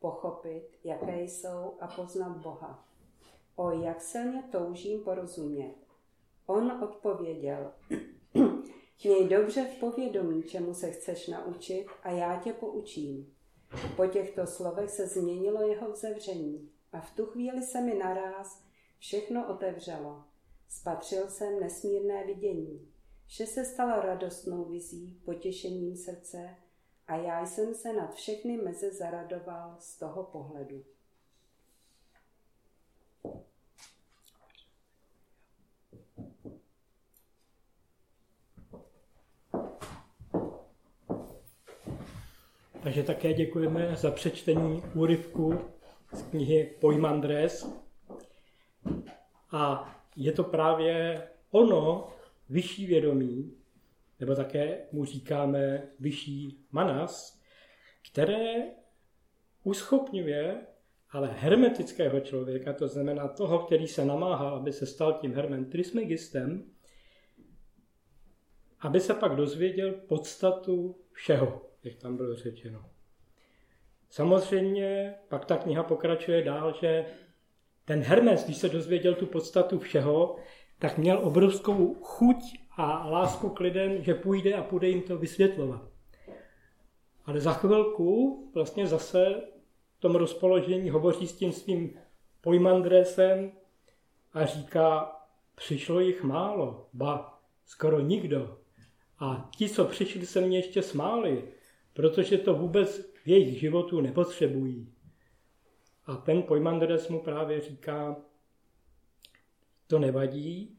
pochopit, 0.00 0.68
jaké 0.84 1.22
jsou 1.22 1.76
a 1.80 1.86
poznat 1.86 2.36
Boha. 2.36 2.86
O 3.56 3.70
jak 3.70 4.00
silně 4.00 4.42
toužím 4.52 5.00
porozumět. 5.00 5.74
On 6.46 6.84
odpověděl, 6.84 7.72
měj 9.04 9.28
dobře 9.28 9.64
v 9.64 9.80
povědomí, 9.80 10.42
čemu 10.42 10.74
se 10.74 10.90
chceš 10.90 11.28
naučit 11.28 11.86
a 12.02 12.10
já 12.10 12.40
tě 12.40 12.52
poučím. 12.52 13.34
Po 13.96 14.06
těchto 14.06 14.46
slovech 14.46 14.90
se 14.90 15.06
změnilo 15.06 15.68
jeho 15.68 15.92
vzevření 15.92 16.70
a 16.92 17.00
v 17.00 17.10
tu 17.10 17.26
chvíli 17.26 17.62
se 17.62 17.80
mi 17.80 17.94
naráz 17.94 18.62
všechno 18.98 19.48
otevřelo. 19.48 20.24
Spatřil 20.68 21.28
jsem 21.28 21.60
nesmírné 21.60 22.26
vidění. 22.26 22.88
Vše 23.26 23.46
se 23.46 23.64
stalo 23.64 24.02
radostnou 24.02 24.64
vizí, 24.64 25.20
potěšením 25.24 25.96
srdce 25.96 26.56
a 27.06 27.16
já 27.16 27.46
jsem 27.46 27.74
se 27.74 27.92
nad 27.92 28.14
všechny 28.14 28.56
meze 28.56 28.90
zaradoval 28.90 29.76
z 29.78 29.98
toho 29.98 30.22
pohledu. 30.22 30.84
Takže 42.86 43.02
také 43.02 43.32
děkujeme 43.34 43.96
za 43.96 44.10
přečtení 44.10 44.82
úryvku 44.94 45.58
z 46.12 46.22
knihy 46.22 46.74
Pojmandres. 46.80 47.80
A 49.52 49.94
je 50.16 50.32
to 50.32 50.44
právě 50.44 51.22
ono, 51.50 52.08
vyšší 52.48 52.86
vědomí, 52.86 53.56
nebo 54.20 54.34
také 54.34 54.78
mu 54.92 55.04
říkáme 55.04 55.88
vyšší 56.00 56.66
manas, 56.72 57.40
které 58.10 58.54
uschopňuje 59.64 60.66
ale 61.10 61.28
hermetického 61.38 62.20
člověka, 62.20 62.72
to 62.72 62.88
znamená 62.88 63.28
toho, 63.28 63.58
který 63.58 63.86
se 63.86 64.04
namáhá, 64.04 64.50
aby 64.50 64.72
se 64.72 64.86
stal 64.86 65.18
tím 65.20 65.34
hermen 65.34 65.70
trismegistem, 65.70 66.70
aby 68.80 69.00
se 69.00 69.14
pak 69.14 69.36
dozvěděl 69.36 69.92
podstatu 69.92 70.96
všeho, 71.12 71.66
jak 71.86 71.96
tam 71.96 72.16
bylo 72.16 72.36
řečeno. 72.36 72.84
Samozřejmě 74.10 75.14
pak 75.28 75.44
ta 75.44 75.56
kniha 75.56 75.82
pokračuje 75.82 76.42
dál, 76.42 76.74
že 76.80 77.06
ten 77.84 78.02
Hermes, 78.02 78.44
když 78.44 78.56
se 78.56 78.68
dozvěděl 78.68 79.14
tu 79.14 79.26
podstatu 79.26 79.78
všeho, 79.78 80.36
tak 80.78 80.98
měl 80.98 81.18
obrovskou 81.22 81.94
chuť 81.94 82.36
a 82.76 83.08
lásku 83.08 83.48
k 83.48 83.60
lidem, 83.60 84.02
že 84.02 84.14
půjde 84.14 84.54
a 84.54 84.62
půjde 84.62 84.88
jim 84.88 85.02
to 85.02 85.18
vysvětlovat. 85.18 85.82
Ale 87.24 87.40
za 87.40 87.52
chvilku 87.52 88.42
vlastně 88.54 88.86
zase 88.86 89.42
v 89.98 90.00
tom 90.00 90.16
rozpoložení 90.16 90.90
hovoří 90.90 91.26
s 91.26 91.36
tím 91.36 91.52
svým 91.52 91.98
pojmandresem 92.40 93.52
a 94.32 94.46
říká, 94.46 95.16
přišlo 95.54 96.00
jich 96.00 96.22
málo, 96.22 96.88
ba, 96.92 97.40
skoro 97.66 98.00
nikdo. 98.00 98.58
A 99.18 99.50
ti, 99.56 99.68
co 99.68 99.84
přišli, 99.84 100.26
se 100.26 100.40
mě 100.40 100.58
ještě 100.58 100.82
smáli, 100.82 101.44
protože 101.96 102.38
to 102.38 102.54
vůbec 102.54 103.12
v 103.24 103.28
jejich 103.28 103.60
životu 103.60 104.00
nepotřebují. 104.00 104.92
A 106.06 106.16
ten 106.16 106.42
pojmandres 106.42 107.08
mu 107.08 107.20
právě 107.20 107.60
říká, 107.60 108.16
to 109.86 109.98
nevadí, 109.98 110.78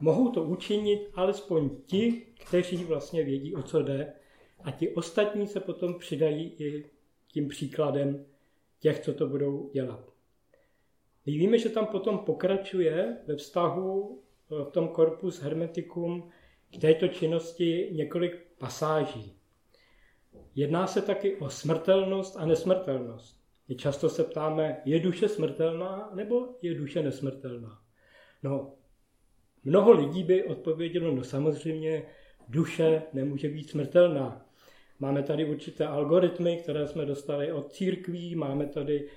mohou 0.00 0.30
to 0.30 0.44
učinit 0.44 1.10
alespoň 1.14 1.70
ti, 1.86 2.26
kteří 2.46 2.84
vlastně 2.84 3.24
vědí, 3.24 3.54
o 3.54 3.62
co 3.62 3.82
jde, 3.82 4.12
a 4.64 4.70
ti 4.70 4.94
ostatní 4.94 5.46
se 5.46 5.60
potom 5.60 5.98
přidají 5.98 6.54
i 6.58 6.84
tím 7.28 7.48
příkladem 7.48 8.26
těch, 8.80 9.00
co 9.00 9.14
to 9.14 9.26
budou 9.26 9.70
dělat. 9.72 10.12
My 11.26 11.32
víme, 11.32 11.58
že 11.58 11.68
tam 11.68 11.86
potom 11.86 12.18
pokračuje 12.18 13.16
ve 13.26 13.36
vztahu 13.36 14.22
v 14.48 14.70
tom 14.70 14.88
korpus 14.88 15.40
hermeticum 15.40 16.30
k 16.76 16.80
této 16.80 17.08
činnosti 17.08 17.88
několik 17.92 18.46
pasáží. 18.58 19.39
Jedná 20.54 20.86
se 20.86 21.02
taky 21.02 21.36
o 21.36 21.50
smrtelnost 21.50 22.36
a 22.36 22.46
nesmrtelnost. 22.46 23.40
My 23.68 23.74
často 23.74 24.08
se 24.08 24.24
ptáme, 24.24 24.80
je 24.84 25.00
duše 25.00 25.28
smrtelná 25.28 26.10
nebo 26.14 26.48
je 26.62 26.74
duše 26.74 27.02
nesmrtelná? 27.02 27.78
No, 28.42 28.74
mnoho 29.64 29.92
lidí 29.92 30.24
by 30.24 30.44
odpovědělo, 30.44 31.14
no 31.14 31.24
samozřejmě 31.24 32.02
duše 32.48 33.02
nemůže 33.12 33.48
být 33.48 33.70
smrtelná. 33.70 34.46
Máme 34.98 35.22
tady 35.22 35.44
určité 35.44 35.86
algoritmy, 35.86 36.56
které 36.56 36.86
jsme 36.86 37.06
dostali 37.06 37.52
od 37.52 37.72
církví, 37.72 38.34
máme 38.34 38.66
tady 38.66 39.08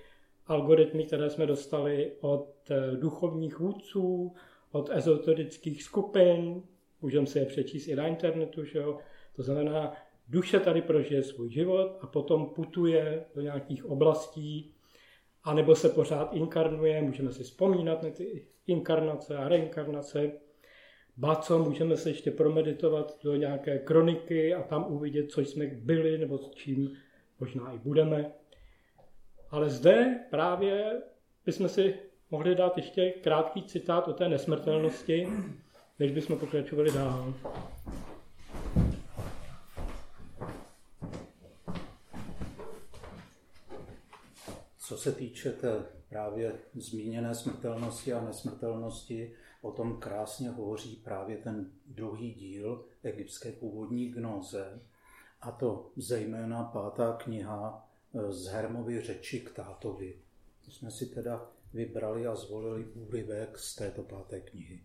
algoritmy, 0.48 1.04
které 1.04 1.30
jsme 1.30 1.46
dostali 1.46 2.12
od 2.22 2.72
eh, 2.72 2.92
duchovních 2.96 3.60
vůdců, 3.60 4.36
od 4.72 4.90
ezoterických 4.94 5.84
skupin, 5.84 6.64
můžeme 7.02 7.28
si 7.28 7.40
je 7.40 7.46
přečíst 7.46 7.88
i 7.88 7.96
na 7.96 8.08
internetu, 8.08 8.66
že 8.66 8.80
jo? 8.80 8.98
To 9.36 9.44
znamená, 9.44 9.94
duše 10.28 10.60
tady 10.60 10.82
prožije 10.82 11.24
svůj 11.24 11.50
život 11.50 11.98
a 12.02 12.08
potom 12.08 12.46
putuje 12.46 13.26
do 13.36 13.42
nějakých 13.42 13.86
oblastí, 13.86 14.76
anebo 15.44 15.76
se 15.76 15.90
pořád 15.90 16.34
inkarnuje, 16.34 17.02
můžeme 17.02 17.32
si 17.32 17.44
vzpomínat 17.44 18.04
na 18.04 18.10
ty 18.10 18.48
inkarnace 18.68 19.38
a 19.38 19.48
reinkarnace. 19.48 20.32
Ba 21.18 21.36
co, 21.36 21.60
můžeme 21.60 21.98
se 21.98 22.10
ještě 22.10 22.32
promeditovat 22.32 23.20
do 23.24 23.36
nějaké 23.36 23.80
kroniky 23.80 24.54
a 24.54 24.64
tam 24.64 24.86
uvidět, 24.94 25.32
co 25.32 25.42
jsme 25.42 25.66
byli 25.66 26.18
nebo 26.18 26.38
s 26.38 26.52
čím 26.52 26.98
možná 27.40 27.72
i 27.72 27.78
budeme. 27.78 28.32
Ale 29.50 29.70
zde 29.70 30.20
právě 30.30 31.02
bychom 31.46 31.70
si 31.70 31.96
mohli 32.32 32.56
dát 32.56 32.78
ještě 32.78 33.12
krátký 33.12 33.64
citát 33.64 34.08
o 34.08 34.14
té 34.14 34.30
nesmrtelnosti, 34.30 35.28
než 36.00 36.12
bychom 36.12 36.38
pokračovali 36.38 36.92
dál. 36.92 37.34
Co 44.94 45.00
se 45.00 45.12
týče 45.12 45.52
té 45.52 45.86
právě 46.10 46.60
zmíněné 46.74 47.36
smrtelnosti 47.36 48.14
a 48.14 48.26
nesmrtelnosti, 48.26 49.36
o 49.62 49.72
tom 49.72 49.98
krásně 49.98 50.50
hovoří 50.50 50.96
právě 50.96 51.38
ten 51.38 51.72
druhý 51.86 52.34
díl 52.34 52.86
egyptské 53.04 53.52
původní 53.52 54.10
gnoze, 54.10 54.82
a 55.42 55.52
to 55.52 55.92
zejména 55.96 56.64
pátá 56.64 57.14
kniha 57.14 57.90
e, 58.14 58.32
z 58.32 58.46
Hermovy 58.46 59.02
řeči 59.02 59.40
k 59.40 59.52
tátovi. 59.52 60.20
To 60.66 60.72
jsme 60.72 60.92
si 60.92 61.06
teda 61.06 61.52
vybrali 61.74 62.28
a 62.28 62.36
zvolili 62.36 62.86
úryvek 62.86 63.60
z 63.60 63.76
této 63.76 64.04
páté 64.04 64.42
knihy. 64.42 64.84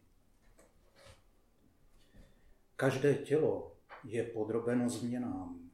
Každé 2.76 3.14
tělo 3.14 3.76
je 4.04 4.24
podrobeno 4.24 4.90
změnám. 4.90 5.70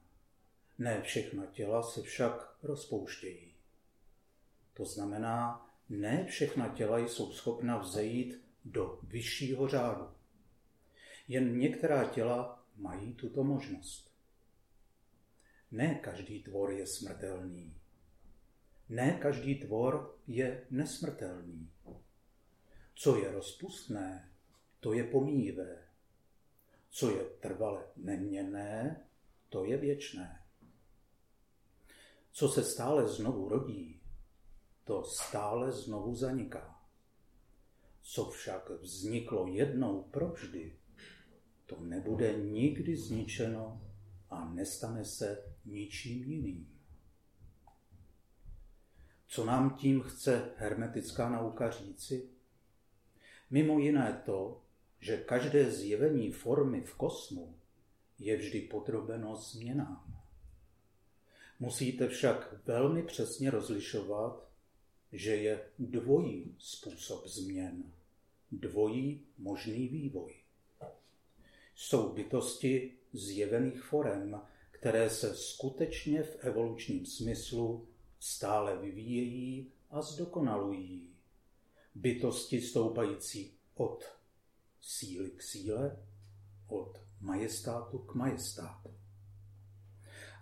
Ne 0.77 1.01
všechna 1.01 1.45
těla 1.45 1.83
se 1.83 2.01
však 2.01 2.57
rozpouštějí. 2.63 3.44
To 4.75 4.85
znamená, 4.85 5.69
ne 5.89 6.25
všechna 6.25 6.67
těla 6.69 6.99
jsou 6.99 7.31
schopna 7.31 7.77
vzejít 7.77 8.41
do 8.65 8.99
vyššího 9.03 9.67
řádu. 9.67 10.07
Jen 11.27 11.57
některá 11.57 12.05
těla 12.09 12.65
mají 12.75 13.13
tuto 13.13 13.43
možnost. 13.43 14.11
Ne 15.71 15.95
každý 15.95 16.43
tvor 16.43 16.71
je 16.71 16.87
smrtelný. 16.87 17.77
Ne 18.89 19.11
každý 19.21 19.55
tvor 19.55 20.17
je 20.27 20.67
nesmrtelný. 20.71 21.71
Co 22.95 23.17
je 23.17 23.31
rozpustné, 23.31 24.31
to 24.79 24.93
je 24.93 25.03
pomíjivé. 25.03 25.87
Co 26.89 27.09
je 27.09 27.23
trvale 27.23 27.87
neměné, 27.95 29.05
to 29.49 29.65
je 29.65 29.77
věčné. 29.77 30.43
Co 32.31 32.49
se 32.49 32.63
stále 32.63 33.07
znovu 33.07 33.49
rodí, 33.49 33.94
to 34.85 35.03
stále 35.03 35.71
znovu 35.71 36.15
zaniká. 36.15 36.79
Co 38.01 38.25
však 38.29 38.69
vzniklo 38.69 39.47
jednou 39.47 40.03
provždy, 40.03 40.75
to 41.65 41.79
nebude 41.79 42.33
nikdy 42.33 42.97
zničeno 42.97 43.81
a 44.29 44.49
nestane 44.49 45.05
se 45.05 45.43
ničím 45.65 46.23
jiným. 46.23 46.79
Co 49.27 49.45
nám 49.45 49.77
tím 49.77 50.01
chce 50.01 50.51
hermetická 50.57 51.29
nauka 51.29 51.71
říci? 51.71 52.29
Mimo 53.49 53.79
jiné 53.79 54.21
to, 54.25 54.61
že 54.99 55.17
každé 55.17 55.71
zjevení 55.71 56.31
formy 56.31 56.81
v 56.81 56.95
kosmu 56.95 57.55
je 58.19 58.37
vždy 58.37 58.61
podrobeno 58.61 59.35
změnám. 59.35 60.21
Musíte 61.59 62.07
však 62.07 62.65
velmi 62.65 63.03
přesně 63.03 63.51
rozlišovat, 63.51 64.44
že 65.11 65.35
je 65.35 65.69
dvojí 65.79 66.55
způsob 66.59 67.27
změn, 67.27 67.93
dvojí 68.51 69.25
možný 69.37 69.87
vývoj. 69.87 70.33
Jsou 71.75 72.13
bytosti 72.13 72.97
zjevených 73.13 73.81
forem, 73.83 74.41
které 74.71 75.09
se 75.09 75.35
skutečně 75.35 76.23
v 76.23 76.35
evolučním 76.39 77.05
smyslu 77.05 77.87
stále 78.19 78.77
vyvíjejí 78.77 79.71
a 79.89 80.01
zdokonalují. 80.01 81.09
Bytosti 81.95 82.61
stoupající 82.61 83.53
od 83.75 84.03
síly 84.81 85.29
k 85.29 85.41
síle, 85.41 85.97
od 86.67 86.97
majestátu 87.21 87.97
k 87.97 88.13
majestátu. 88.13 88.93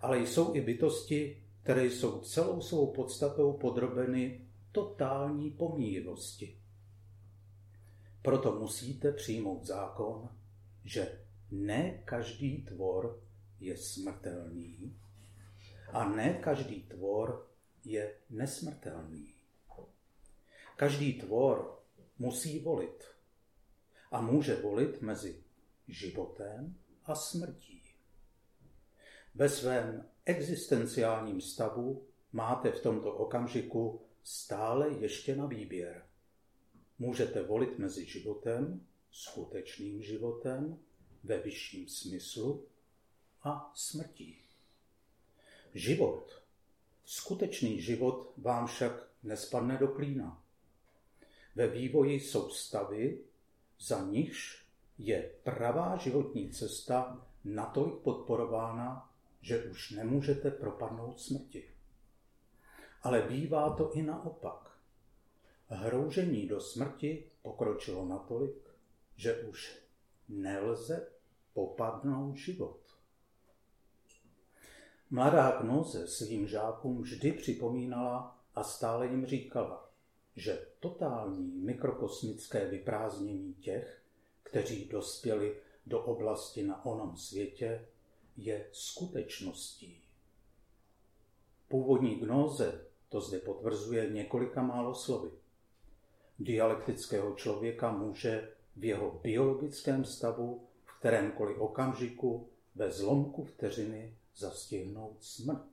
Ale 0.00 0.20
jsou 0.20 0.54
i 0.54 0.60
bytosti, 0.60 1.44
které 1.62 1.86
jsou 1.86 2.20
celou 2.20 2.60
svou 2.60 2.92
podstatou 2.92 3.52
podrobeny 3.52 4.43
totální 4.74 5.50
pomíjivosti. 5.50 6.58
Proto 8.22 8.60
musíte 8.60 9.12
přijmout 9.12 9.64
zákon, 9.64 10.28
že 10.84 11.20
ne 11.50 12.02
každý 12.04 12.62
tvor 12.62 13.22
je 13.60 13.76
smrtelný 13.76 14.96
a 15.92 16.08
ne 16.08 16.34
každý 16.34 16.82
tvor 16.82 17.46
je 17.84 18.14
nesmrtelný. 18.30 19.34
Každý 20.76 21.12
tvor 21.20 21.78
musí 22.18 22.58
volit 22.58 23.04
a 24.10 24.20
může 24.20 24.56
volit 24.56 25.02
mezi 25.02 25.42
životem 25.88 26.76
a 27.04 27.14
smrtí. 27.14 27.82
Ve 29.34 29.48
svém 29.48 30.08
existenciálním 30.24 31.40
stavu 31.40 32.06
máte 32.32 32.70
v 32.72 32.82
tomto 32.82 33.12
okamžiku 33.12 34.00
stále 34.24 34.88
ještě 34.88 35.36
na 35.36 35.46
výběr. 35.46 36.06
Můžete 36.98 37.42
volit 37.42 37.78
mezi 37.78 38.06
životem, 38.06 38.86
skutečným 39.10 40.02
životem, 40.02 40.78
ve 41.24 41.38
vyšším 41.38 41.88
smyslu 41.88 42.66
a 43.42 43.72
smrtí. 43.74 44.38
Život, 45.74 46.42
skutečný 47.04 47.80
život 47.82 48.32
vám 48.36 48.66
však 48.66 49.08
nespadne 49.22 49.78
do 49.78 49.88
klína. 49.88 50.42
Ve 51.54 51.68
vývoji 51.68 52.20
jsou 52.20 52.50
stavy, 52.50 53.18
za 53.80 54.04
nichž 54.04 54.64
je 54.98 55.30
pravá 55.42 55.96
životní 55.96 56.50
cesta 56.50 57.26
natolik 57.44 57.94
podporována, 57.94 59.10
že 59.40 59.64
už 59.64 59.90
nemůžete 59.90 60.50
propadnout 60.50 61.20
smrti. 61.20 61.64
Ale 63.04 63.22
bývá 63.22 63.70
to 63.70 63.92
i 63.92 64.02
naopak. 64.02 64.78
Hroužení 65.68 66.48
do 66.48 66.60
smrti 66.60 67.24
pokročilo 67.42 68.04
natolik, 68.04 68.70
že 69.16 69.42
už 69.42 69.78
nelze 70.28 71.08
popadnout 71.52 72.36
život. 72.36 72.80
Mladá 75.10 75.60
Gnoze 75.60 76.08
svým 76.08 76.48
žákům 76.48 77.02
vždy 77.02 77.32
připomínala 77.32 78.38
a 78.54 78.64
stále 78.64 79.06
jim 79.06 79.26
říkala, 79.26 79.90
že 80.36 80.66
totální 80.80 81.52
mikrokosmické 81.52 82.68
vyprázdnění 82.68 83.54
těch, 83.54 84.02
kteří 84.42 84.88
dospěli 84.88 85.60
do 85.86 86.00
oblasti 86.00 86.62
na 86.62 86.84
onom 86.86 87.16
světě, 87.16 87.86
je 88.36 88.68
skutečností. 88.72 90.02
Původní 91.68 92.16
gnóze 92.16 92.86
to 93.08 93.20
zde 93.20 93.38
potvrzuje 93.38 94.10
několika 94.10 94.62
málo 94.62 94.94
slovy. 94.94 95.30
Dialektického 96.38 97.34
člověka 97.34 97.92
může 97.92 98.52
v 98.76 98.84
jeho 98.84 99.20
biologickém 99.22 100.04
stavu 100.04 100.66
v 100.84 100.98
kterémkoliv 100.98 101.58
okamžiku 101.58 102.48
ve 102.74 102.90
zlomku 102.90 103.44
vteřiny 103.44 104.16
zastihnout 104.36 105.16
smrt. 105.20 105.66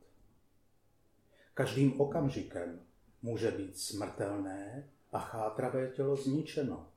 Každým 1.53 2.01
okamžikem 2.01 2.81
může 3.21 3.51
být 3.51 3.79
smrtelné 3.79 4.89
a 5.11 5.19
chátravé 5.19 5.89
tělo 5.89 6.15
zničeno. 6.15 6.87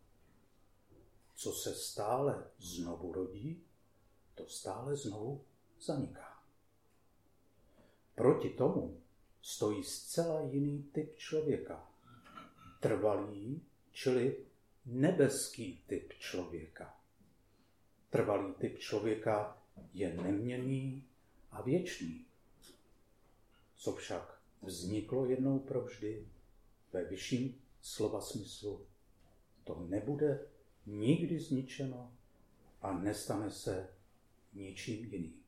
Co 1.35 1.53
se 1.53 1.75
stále 1.75 2.45
znovu 2.59 3.13
rodí, 3.13 3.63
to 4.35 4.47
stále 4.47 4.97
znovu 4.97 5.45
zaniká. 5.81 6.39
Proti 8.15 8.51
tomu 8.51 9.01
stojí 9.45 9.85
zcela 9.85 10.41
jiný 10.41 10.83
typ 10.83 11.17
člověka. 11.17 11.89
Trvalý, 12.81 13.63
čili 13.93 14.37
nebeský 14.87 15.83
typ 15.87 16.13
člověka. 16.19 16.97
Trvalý 18.11 18.55
typ 18.55 18.79
člověka 18.79 19.63
je 19.93 20.15
neměný 20.15 21.05
a 21.51 21.63
věčný. 21.63 22.27
Co 23.77 23.93
však 23.93 24.41
vzniklo 24.63 25.27
jednou 25.27 25.59
provždy 25.59 26.29
ve 26.93 27.05
vyšším 27.05 27.63
slova 27.83 28.21
smyslu, 28.21 28.87
to 29.65 29.87
nebude 29.89 30.47
nikdy 30.87 31.41
zničeno 31.41 32.13
a 32.83 32.99
nestane 32.99 33.51
se 33.51 33.89
ničím 34.53 35.05
jiným. 35.05 35.44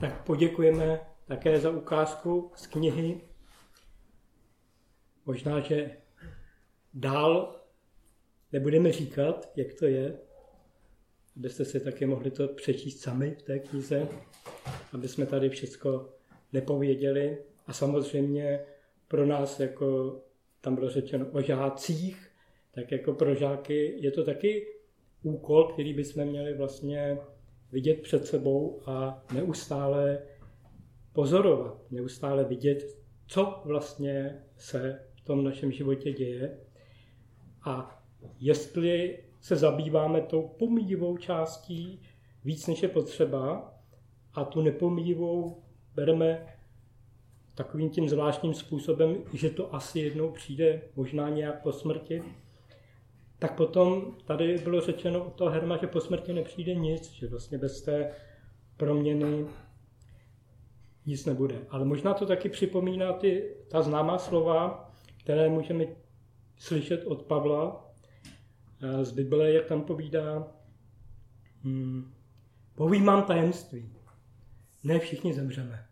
Tak 0.00 0.24
poděkujeme 0.24 1.00
také 1.24 1.60
za 1.60 1.70
ukázku 1.70 2.52
z 2.56 2.66
knihy. 2.66 3.20
Možná, 5.26 5.60
že 5.60 5.96
dál 6.94 7.60
nebudeme 8.52 8.92
říkat, 8.92 9.52
jak 9.56 9.74
to 9.74 9.86
je, 9.86 10.18
abyste 11.36 11.64
si 11.64 11.80
taky 11.80 12.06
mohli 12.06 12.30
to 12.30 12.48
přečíst 12.48 13.00
sami 13.00 13.30
v 13.30 13.42
té 13.42 13.58
knize, 13.58 14.08
aby 14.92 15.08
jsme 15.08 15.26
tady 15.26 15.48
všechno 15.48 16.08
nepověděli. 16.52 17.38
A 17.66 17.72
samozřejmě 17.72 18.60
pro 19.08 19.26
nás, 19.26 19.60
jako 19.60 20.20
tam 20.60 20.74
bylo 20.74 20.90
řečeno 20.90 21.26
o 21.32 21.40
žácích, 21.40 22.30
tak 22.70 22.92
jako 22.92 23.12
pro 23.12 23.34
žáky 23.34 23.94
je 23.96 24.10
to 24.10 24.24
taky 24.24 24.66
úkol, 25.22 25.64
který 25.64 25.94
bychom 25.94 26.24
měli 26.24 26.54
vlastně 26.54 27.18
vidět 27.72 28.02
před 28.02 28.26
sebou 28.26 28.80
a 28.86 29.24
neustále 29.34 30.22
pozorovat, 31.12 31.90
neustále 31.90 32.44
vidět, 32.44 32.96
co 33.26 33.62
vlastně 33.64 34.42
se 34.56 35.06
v 35.14 35.20
tom 35.20 35.44
našem 35.44 35.72
životě 35.72 36.12
děje. 36.12 36.58
A 37.64 38.02
jestli 38.40 39.18
se 39.40 39.56
zabýváme 39.56 40.20
tou 40.20 40.42
pomíjivou 40.42 41.16
částí 41.16 42.02
víc, 42.44 42.66
než 42.66 42.82
je 42.82 42.88
potřeba, 42.88 43.74
a 44.34 44.44
tu 44.44 44.62
nepomíjivou 44.62 45.62
bereme 45.94 46.46
takovým 47.54 47.90
tím 47.90 48.08
zvláštním 48.08 48.54
způsobem, 48.54 49.16
že 49.32 49.50
to 49.50 49.74
asi 49.74 50.00
jednou 50.00 50.30
přijde, 50.30 50.82
možná 50.96 51.28
nějak 51.28 51.62
po 51.62 51.72
smrti, 51.72 52.22
tak 53.40 53.56
potom 53.56 54.16
tady 54.24 54.58
bylo 54.58 54.80
řečeno 54.80 55.24
o 55.24 55.30
toho 55.30 55.50
Herma, 55.50 55.76
že 55.76 55.86
po 55.86 56.00
smrti 56.00 56.32
nepřijde 56.32 56.74
nic, 56.74 57.10
že 57.10 57.26
vlastně 57.26 57.58
bez 57.58 57.82
té 57.82 58.12
proměny 58.76 59.46
nic 61.06 61.26
nebude. 61.26 61.58
Ale 61.70 61.84
možná 61.84 62.14
to 62.14 62.26
taky 62.26 62.48
připomíná 62.48 63.12
ty, 63.12 63.56
ta 63.68 63.82
známá 63.82 64.18
slova, 64.18 64.90
které 65.24 65.48
můžeme 65.48 65.84
slyšet 66.56 67.04
od 67.06 67.22
Pavla 67.22 67.92
eh, 68.82 69.04
z 69.04 69.12
Bible, 69.12 69.52
jak 69.52 69.66
tam 69.66 69.82
povídá, 69.82 70.48
hmm, 71.64 72.12
povím 72.74 73.04
vám 73.04 73.22
tajemství, 73.22 73.92
ne 74.84 74.98
všichni 74.98 75.34
zemřeme. 75.34 75.86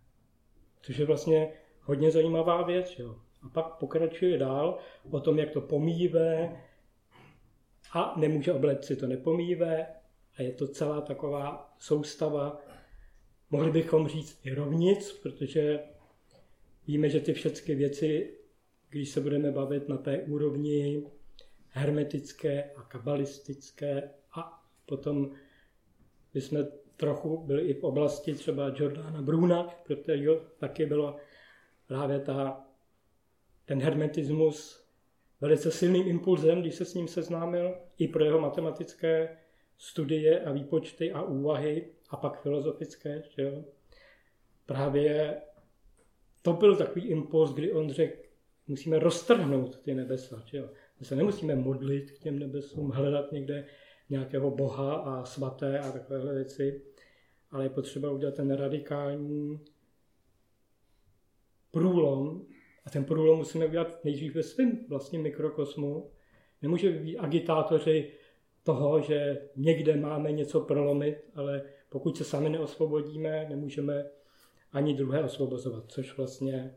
Což 0.83 0.97
je 0.97 1.07
vlastně 1.07 1.53
hodně 1.83 2.11
zajímavá 2.11 2.63
věc. 2.63 2.99
Jo. 2.99 3.17
A 3.43 3.49
pak 3.49 3.67
pokračuje 3.67 4.39
dál 4.39 4.79
o 5.11 5.21
tom, 5.21 5.39
jak 5.39 5.51
to 5.51 5.61
pomíjivé 5.61 6.57
a 7.93 8.15
nemůže 8.17 8.53
oblet 8.53 8.85
si 8.85 8.97
to 8.97 9.07
nepomíjivé 9.07 9.87
a 10.37 10.43
je 10.43 10.53
to 10.53 10.69
celá 10.69 11.01
taková 11.01 11.75
soustava. 11.79 12.61
Mohli 13.51 13.71
bychom 13.71 14.09
říct 14.09 14.41
i 14.45 14.55
rovnic, 14.55 15.13
protože 15.13 15.81
víme, 16.87 17.09
že 17.09 17.21
ty 17.21 17.33
všechny 17.33 17.75
věci, 17.75 18.35
když 18.91 19.09
se 19.09 19.21
budeme 19.21 19.53
bavit 19.53 19.89
na 19.89 19.97
té 19.97 20.19
úrovni 20.19 21.03
hermetické 21.69 22.71
a 22.77 22.83
kabalistické 22.83 24.11
a 24.33 24.65
potom 24.87 25.31
bychom 26.35 26.67
trochu 26.97 27.37
byli 27.47 27.63
i 27.63 27.75
v 27.75 27.85
oblasti 27.85 28.35
třeba 28.35 28.73
Jordana 28.77 29.23
Bruna, 29.23 29.75
protože 29.87 30.29
taky 30.59 30.87
bylo 30.87 31.17
právě 31.87 32.21
ta, 32.21 32.67
ten 33.65 33.83
hermetismus 33.83 34.78
velice 35.41 35.71
silným 35.71 36.09
impulzem, 36.09 36.61
když 36.61 36.75
se 36.75 36.85
s 36.85 36.95
ním 36.95 37.09
seznámil, 37.09 37.75
i 37.99 38.09
pro 38.09 38.25
jeho 38.25 38.41
matematické 38.41 39.39
studie 39.79 40.41
a 40.41 40.53
výpočty 40.53 41.13
a 41.13 41.23
úvahy 41.23 41.91
a 42.11 42.17
pak 42.17 42.43
filozofické. 42.43 43.23
Že 43.37 43.43
jo? 43.43 43.65
Právě 44.67 45.37
to 46.43 46.53
byl 46.53 46.77
takový 46.77 47.07
impuls, 47.07 47.55
kdy 47.55 47.73
on 47.73 47.93
řekl, 47.93 48.23
musíme 48.67 48.99
roztrhnout 48.99 49.79
ty 49.79 49.95
nebesa. 49.95 50.43
Že 50.47 50.59
jo? 50.59 50.71
My 51.01 51.07
se 51.07 51.17
nemusíme 51.17 51.55
modlit 51.55 52.11
k 52.11 52.19
těm 52.19 52.39
nebesům, 52.39 52.91
hledat 52.91 53.33
někde 53.33 53.67
nějakého 54.11 54.51
boha 54.51 54.95
a 54.95 55.25
svaté 55.25 55.79
a 55.79 55.93
takovéhle 55.93 56.35
věci, 56.35 56.83
ale 57.51 57.65
je 57.65 57.71
potřeba 57.71 58.11
udělat 58.11 58.35
ten 58.35 58.51
radikální 58.51 59.61
průlom 61.71 62.47
a 62.85 62.91
ten 62.91 63.05
průlom 63.05 63.39
musíme 63.39 63.67
udělat 63.67 64.05
nejdřív 64.05 64.35
ve 64.35 64.43
svém 64.43 64.79
vlastním 64.89 65.23
mikrokosmu. 65.23 66.11
Nemůže 66.63 66.91
být 66.91 67.19
agitátoři 67.19 68.13
toho, 68.63 69.01
že 69.01 69.39
někde 69.57 69.97
máme 69.97 70.33
něco 70.33 70.61
prolomit, 70.61 71.25
ale 71.35 71.63
pokud 71.89 72.17
se 72.17 72.25
sami 72.25 72.49
neosvobodíme, 72.49 73.47
nemůžeme 73.49 74.05
ani 74.73 74.95
druhé 74.95 75.25
osvobozovat, 75.25 75.85
což 75.89 76.17
vlastně 76.17 76.75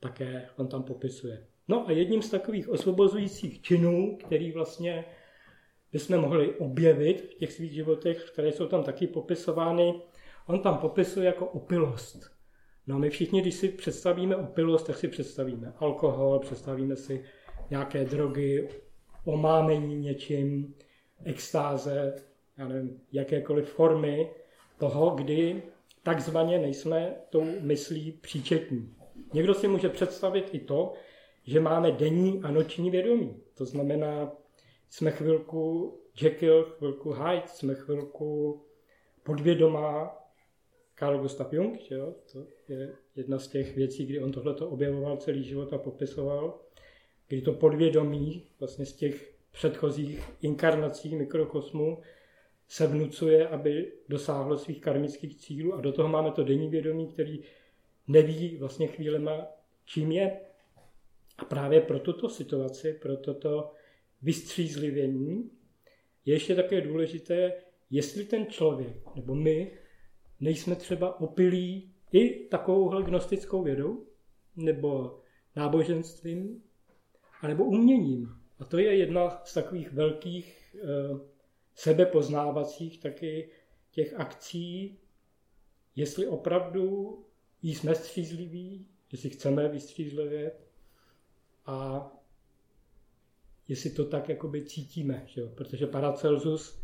také 0.00 0.48
on 0.56 0.68
tam 0.68 0.82
popisuje. 0.82 1.46
No 1.68 1.88
a 1.88 1.92
jedním 1.92 2.22
z 2.22 2.30
takových 2.30 2.68
osvobozujících 2.68 3.62
činů, 3.62 4.16
který 4.16 4.52
vlastně 4.52 5.04
bychom 5.92 6.18
mohli 6.18 6.54
objevit 6.54 7.20
v 7.20 7.34
těch 7.34 7.52
svých 7.52 7.72
životech, 7.72 8.30
které 8.32 8.52
jsou 8.52 8.66
tam 8.66 8.82
taky 8.82 9.06
popisovány, 9.06 10.02
on 10.46 10.60
tam 10.60 10.78
popisuje 10.78 11.26
jako 11.26 11.46
opilost. 11.46 12.33
No 12.86 12.96
a 12.96 12.98
my 12.98 13.10
všichni, 13.10 13.40
když 13.40 13.54
si 13.54 13.68
představíme 13.68 14.36
opilost, 14.36 14.86
tak 14.86 14.96
si 14.96 15.08
představíme 15.08 15.72
alkohol, 15.76 16.38
představíme 16.38 16.96
si 16.96 17.24
nějaké 17.70 18.04
drogy, 18.04 18.68
omámení 19.24 19.96
něčím, 19.96 20.74
extáze, 21.24 22.14
já 22.58 22.68
nevím, 22.68 23.00
jakékoliv 23.12 23.68
formy 23.68 24.30
toho, 24.78 25.10
kdy 25.10 25.62
takzvaně 26.02 26.58
nejsme 26.58 27.16
tou 27.30 27.44
myslí 27.60 28.12
příčetní. 28.12 28.94
Někdo 29.32 29.54
si 29.54 29.68
může 29.68 29.88
představit 29.88 30.48
i 30.52 30.58
to, 30.58 30.92
že 31.44 31.60
máme 31.60 31.92
denní 31.92 32.42
a 32.42 32.50
noční 32.50 32.90
vědomí. 32.90 33.36
To 33.54 33.64
znamená, 33.64 34.32
jsme 34.90 35.10
chvilku 35.10 35.94
Jekyll, 36.22 36.64
chvilku 36.64 37.12
Hyde, 37.12 37.42
jsme 37.46 37.74
chvilku 37.74 38.60
podvědomá 39.22 40.16
Carl 40.98 41.18
Gustav 41.18 41.52
Jung, 41.52 41.80
že 41.80 41.94
jo? 41.94 42.14
to 42.32 42.46
je 42.68 42.92
jedna 43.16 43.38
z 43.38 43.48
těch 43.48 43.76
věcí, 43.76 44.06
kdy 44.06 44.20
on 44.20 44.32
tohleto 44.32 44.68
objevoval 44.68 45.16
celý 45.16 45.44
život 45.44 45.72
a 45.72 45.78
popisoval, 45.78 46.60
kdy 47.28 47.42
to 47.42 47.52
podvědomí 47.52 48.46
vlastně 48.60 48.86
z 48.86 48.92
těch 48.92 49.34
předchozích 49.52 50.30
inkarnací 50.42 51.16
mikrokosmu 51.16 51.98
se 52.68 52.86
vnucuje, 52.86 53.48
aby 53.48 53.92
dosáhlo 54.08 54.58
svých 54.58 54.80
karmických 54.80 55.36
cílů 55.36 55.74
a 55.74 55.80
do 55.80 55.92
toho 55.92 56.08
máme 56.08 56.30
to 56.30 56.44
denní 56.44 56.68
vědomí, 56.68 57.06
který 57.06 57.40
neví 58.08 58.56
vlastně 58.56 58.86
chvílema, 58.86 59.46
čím 59.84 60.12
je. 60.12 60.40
A 61.38 61.44
právě 61.44 61.80
pro 61.80 61.98
tuto 61.98 62.28
situaci, 62.28 62.92
pro 62.92 63.16
toto 63.16 63.72
vystřízlivění 64.22 65.50
je 66.26 66.34
ještě 66.34 66.54
také 66.54 66.80
důležité, 66.80 67.52
jestli 67.90 68.24
ten 68.24 68.46
člověk 68.46 69.16
nebo 69.16 69.34
my 69.34 69.70
nejsme 70.40 70.76
třeba 70.76 71.20
opilí 71.20 71.93
i 72.14 72.48
takovouhle 72.48 73.02
gnostickou 73.02 73.62
vědou, 73.62 74.06
nebo 74.56 75.20
náboženstvím, 75.56 76.62
anebo 77.40 77.64
uměním. 77.64 78.28
A 78.58 78.64
to 78.64 78.78
je 78.78 78.96
jedna 78.96 79.42
z 79.44 79.54
takových 79.54 79.92
velkých 79.92 80.76
e, 80.76 80.86
sebepoznávacích 81.74 83.00
taky 83.00 83.50
těch 83.90 84.14
akcí, 84.14 84.98
jestli 85.96 86.26
opravdu 86.26 87.18
jsme 87.62 87.94
střízliví, 87.94 88.86
jestli 89.12 89.30
chceme 89.30 89.68
vystřízlivět 89.68 90.68
a 91.66 92.10
jestli 93.68 93.90
to 93.90 94.04
tak 94.04 94.28
jakoby 94.28 94.64
cítíme. 94.64 95.22
Že 95.26 95.40
jo? 95.40 95.48
Protože 95.48 95.86
Paracelsus, 95.86 96.82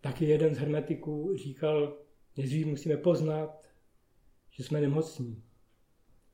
taky 0.00 0.24
jeden 0.24 0.54
z 0.54 0.58
hermetiků, 0.58 1.36
říkal, 1.36 1.98
nejdřív 2.36 2.66
musíme 2.66 2.96
poznat, 2.96 3.71
že 4.52 4.64
jsme 4.64 4.80
nemocní. 4.80 5.44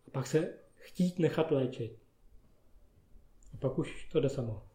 A 0.06 0.10
pak 0.10 0.26
se 0.26 0.58
chtít 0.74 1.18
nechat 1.18 1.50
léčit. 1.50 1.98
A 3.54 3.56
pak 3.56 3.78
už 3.78 4.08
to 4.12 4.20
jde 4.20 4.28
samo. 4.28 4.68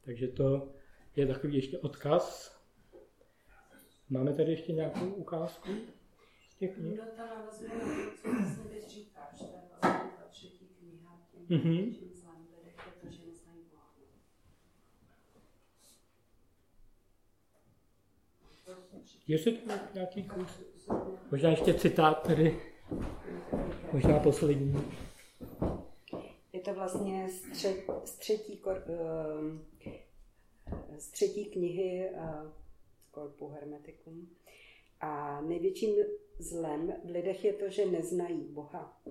Takže 0.00 0.28
to 0.28 0.72
je 1.16 1.26
takový 1.26 1.56
ještě 1.56 1.78
odkaz. 1.78 2.56
Máme 4.08 4.34
tady 4.34 4.50
ještě 4.50 4.72
nějakou 4.72 5.06
ukázku 5.06 5.70
z 6.50 6.54
těch 6.56 6.74
knih? 6.74 7.00
to, 7.00 7.06
co 7.16 8.32
vlastně 8.32 8.64
teď 8.70 8.88
říkáš, 8.90 9.38
to 9.38 9.44
je 9.44 9.62
vlastně 9.70 10.10
ta 10.18 10.28
třetí 10.30 10.66
kniha, 10.66 11.28
tím 11.30 11.58
mm-hmm. 11.58 12.06
Jestli 19.28 19.52
to 19.52 19.72
nějaký 19.94 20.24
kus? 20.24 20.75
Možná 21.30 21.50
ještě 21.50 21.74
citát 21.74 22.26
tedy, 22.26 22.60
možná 23.92 24.18
poslední. 24.18 24.84
Je 26.52 26.60
to 26.60 26.74
vlastně 26.74 27.28
z, 27.28 27.40
tři, 27.52 27.86
z, 28.04 28.18
třetí, 28.18 28.56
kor, 28.56 28.84
ehm, 28.88 29.64
z 30.98 31.08
třetí 31.08 31.44
knihy 31.44 32.10
Corpu 33.14 33.48
Hermeticum. 33.48 34.28
A 35.00 35.40
největším 35.40 35.94
zlem 36.38 36.92
v 37.04 37.10
lidech 37.10 37.44
je 37.44 37.52
to, 37.52 37.68
že 37.68 37.86
neznají 37.86 38.44
Boha. 38.44 39.02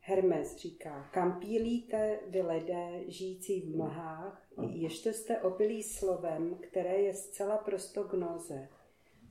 Hermes 0.00 0.56
říká, 0.56 1.08
kam 1.12 1.40
pílíte 1.40 2.18
vy 2.28 2.42
lidé 2.42 3.04
žijící 3.06 3.60
v 3.60 3.76
mlhách, 3.76 4.46
ještě 4.72 5.12
jste 5.12 5.40
opilí 5.40 5.82
slovem, 5.82 6.54
které 6.60 6.96
je 6.96 7.14
zcela 7.14 7.58
prosto 7.58 8.02
gnoze 8.02 8.68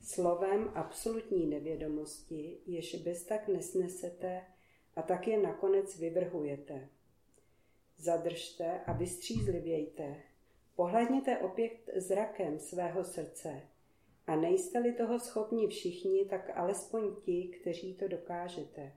slovem 0.02 0.72
absolutní 0.74 1.46
nevědomosti, 1.46 2.58
jež 2.66 2.94
bez 2.94 3.24
tak 3.24 3.48
nesnesete 3.48 4.42
a 4.96 5.02
tak 5.02 5.28
je 5.28 5.42
nakonec 5.42 5.98
vyvrhujete. 5.98 6.88
Zadržte 7.98 8.80
a 8.86 8.92
vystřízlivějte. 8.92 10.16
Pohledněte 10.76 11.38
opět 11.38 11.90
zrakem 11.96 12.58
svého 12.58 13.04
srdce 13.04 13.62
a 14.26 14.36
nejste-li 14.36 14.92
toho 14.92 15.20
schopni 15.20 15.66
všichni, 15.66 16.24
tak 16.24 16.50
alespoň 16.54 17.16
ti, 17.22 17.48
kteří 17.60 17.94
to 17.94 18.08
dokážete. 18.08 18.92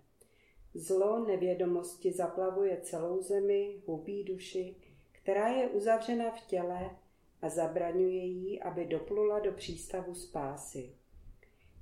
Zlo 0.73 1.25
nevědomosti 1.25 2.11
zaplavuje 2.11 2.81
celou 2.81 3.21
zemi, 3.21 3.81
hubí 3.85 4.23
duši, 4.23 4.75
která 5.11 5.47
je 5.47 5.69
uzavřena 5.69 6.31
v 6.31 6.47
těle 6.47 6.89
a 7.43 7.49
zabraňuje 7.49 8.23
jí, 8.25 8.61
aby 8.61 8.85
doplula 8.85 9.39
do 9.39 9.51
přístavu 9.51 10.15
spásy. 10.15 10.95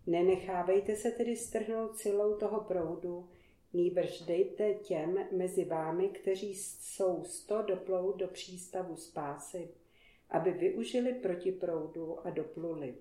Nenechávejte 0.08 0.96
se 0.96 1.12
tedy 1.12 1.36
strhnout 1.36 1.98
silou 1.98 2.38
toho 2.38 2.62
proudu, 2.62 3.30
nýbrž 3.74 4.22
dejte 4.22 4.74
těm 4.74 5.28
mezi 5.32 5.66
vámi, 5.66 6.10
kteří 6.10 6.56
jsou 6.56 7.24
sto 7.24 7.62
doplout 7.62 8.18
do 8.18 8.28
přístavu 8.28 8.96
spásy, 8.96 9.70
aby 10.30 10.52
využili 10.52 11.14
proti 11.14 11.52
proudu 11.52 12.28
a 12.28 12.30
dopluli. 12.30 12.96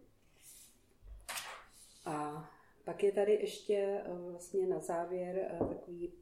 A 2.05 2.51
pak 2.85 3.03
je 3.03 3.13
tady 3.13 3.33
ještě 3.33 3.75
eh, 3.75 4.03
vlastně 4.31 4.67
na 4.67 4.79
závěr 4.79 5.37
eh, 5.39 5.59
takový 5.59 6.13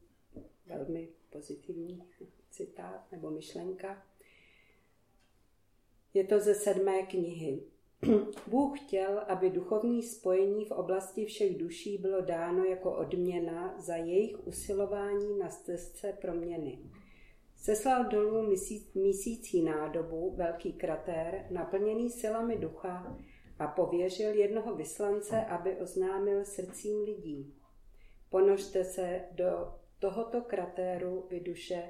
velmi 0.66 1.08
pozitivní 1.30 2.02
citát 2.50 3.12
nebo 3.12 3.30
myšlenka. 3.30 4.02
Je 6.14 6.24
to 6.24 6.40
ze 6.40 6.54
sedmé 6.54 7.02
knihy. 7.02 7.62
Bůh 8.46 8.80
chtěl, 8.80 9.18
aby 9.28 9.50
duchovní 9.50 10.02
spojení 10.02 10.64
v 10.64 10.70
oblasti 10.70 11.24
všech 11.24 11.58
duší 11.58 11.98
bylo 11.98 12.20
dáno 12.20 12.64
jako 12.64 12.96
odměna 12.96 13.74
za 13.78 13.96
jejich 13.96 14.46
usilování 14.46 15.38
na 15.38 15.48
stezce 15.48 16.12
proměny. 16.20 16.78
Seslal 17.56 18.04
dolů 18.04 18.54
mísící 18.94 19.62
nádobu, 19.62 20.34
velký 20.36 20.72
kratér, 20.72 21.46
naplněný 21.50 22.10
silami 22.10 22.56
ducha 22.56 23.16
a 23.58 23.66
pověřil 23.66 24.34
jednoho 24.34 24.74
vyslance, 24.74 25.44
aby 25.44 25.76
oznámil 25.76 26.44
srdcím 26.44 27.02
lidí. 27.02 27.54
Ponožte 28.30 28.84
se 28.84 29.20
do 29.32 29.74
tohoto 29.98 30.40
kratéru, 30.40 31.26
vy 31.30 31.40
duše, 31.40 31.82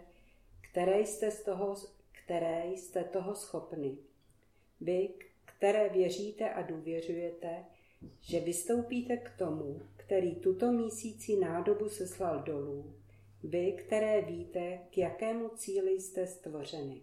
které 0.71 1.01
jste 1.01 1.31
z 1.31 1.45
toho 1.45 1.77
které 2.29 2.67
jste 2.67 3.05
toho 3.05 3.35
schopny. 3.35 3.99
Vy, 4.81 5.09
které 5.45 5.89
věříte 5.89 6.51
a 6.51 6.63
důvěřujete, 6.63 7.65
že 8.21 8.41
vystoupíte 8.41 9.17
k 9.17 9.31
tomu, 9.39 9.81
který 9.97 10.35
tuto 10.35 10.73
mísící 10.73 11.37
nádobu 11.37 11.89
seslal 11.89 12.43
dolů, 12.43 12.95
vy, 13.45 13.73
které 13.73 14.23
víte, 14.23 14.79
k 14.91 14.99
jakému 14.99 15.49
cíli 15.49 15.91
jste 15.91 16.27
stvořeny. 16.27 17.03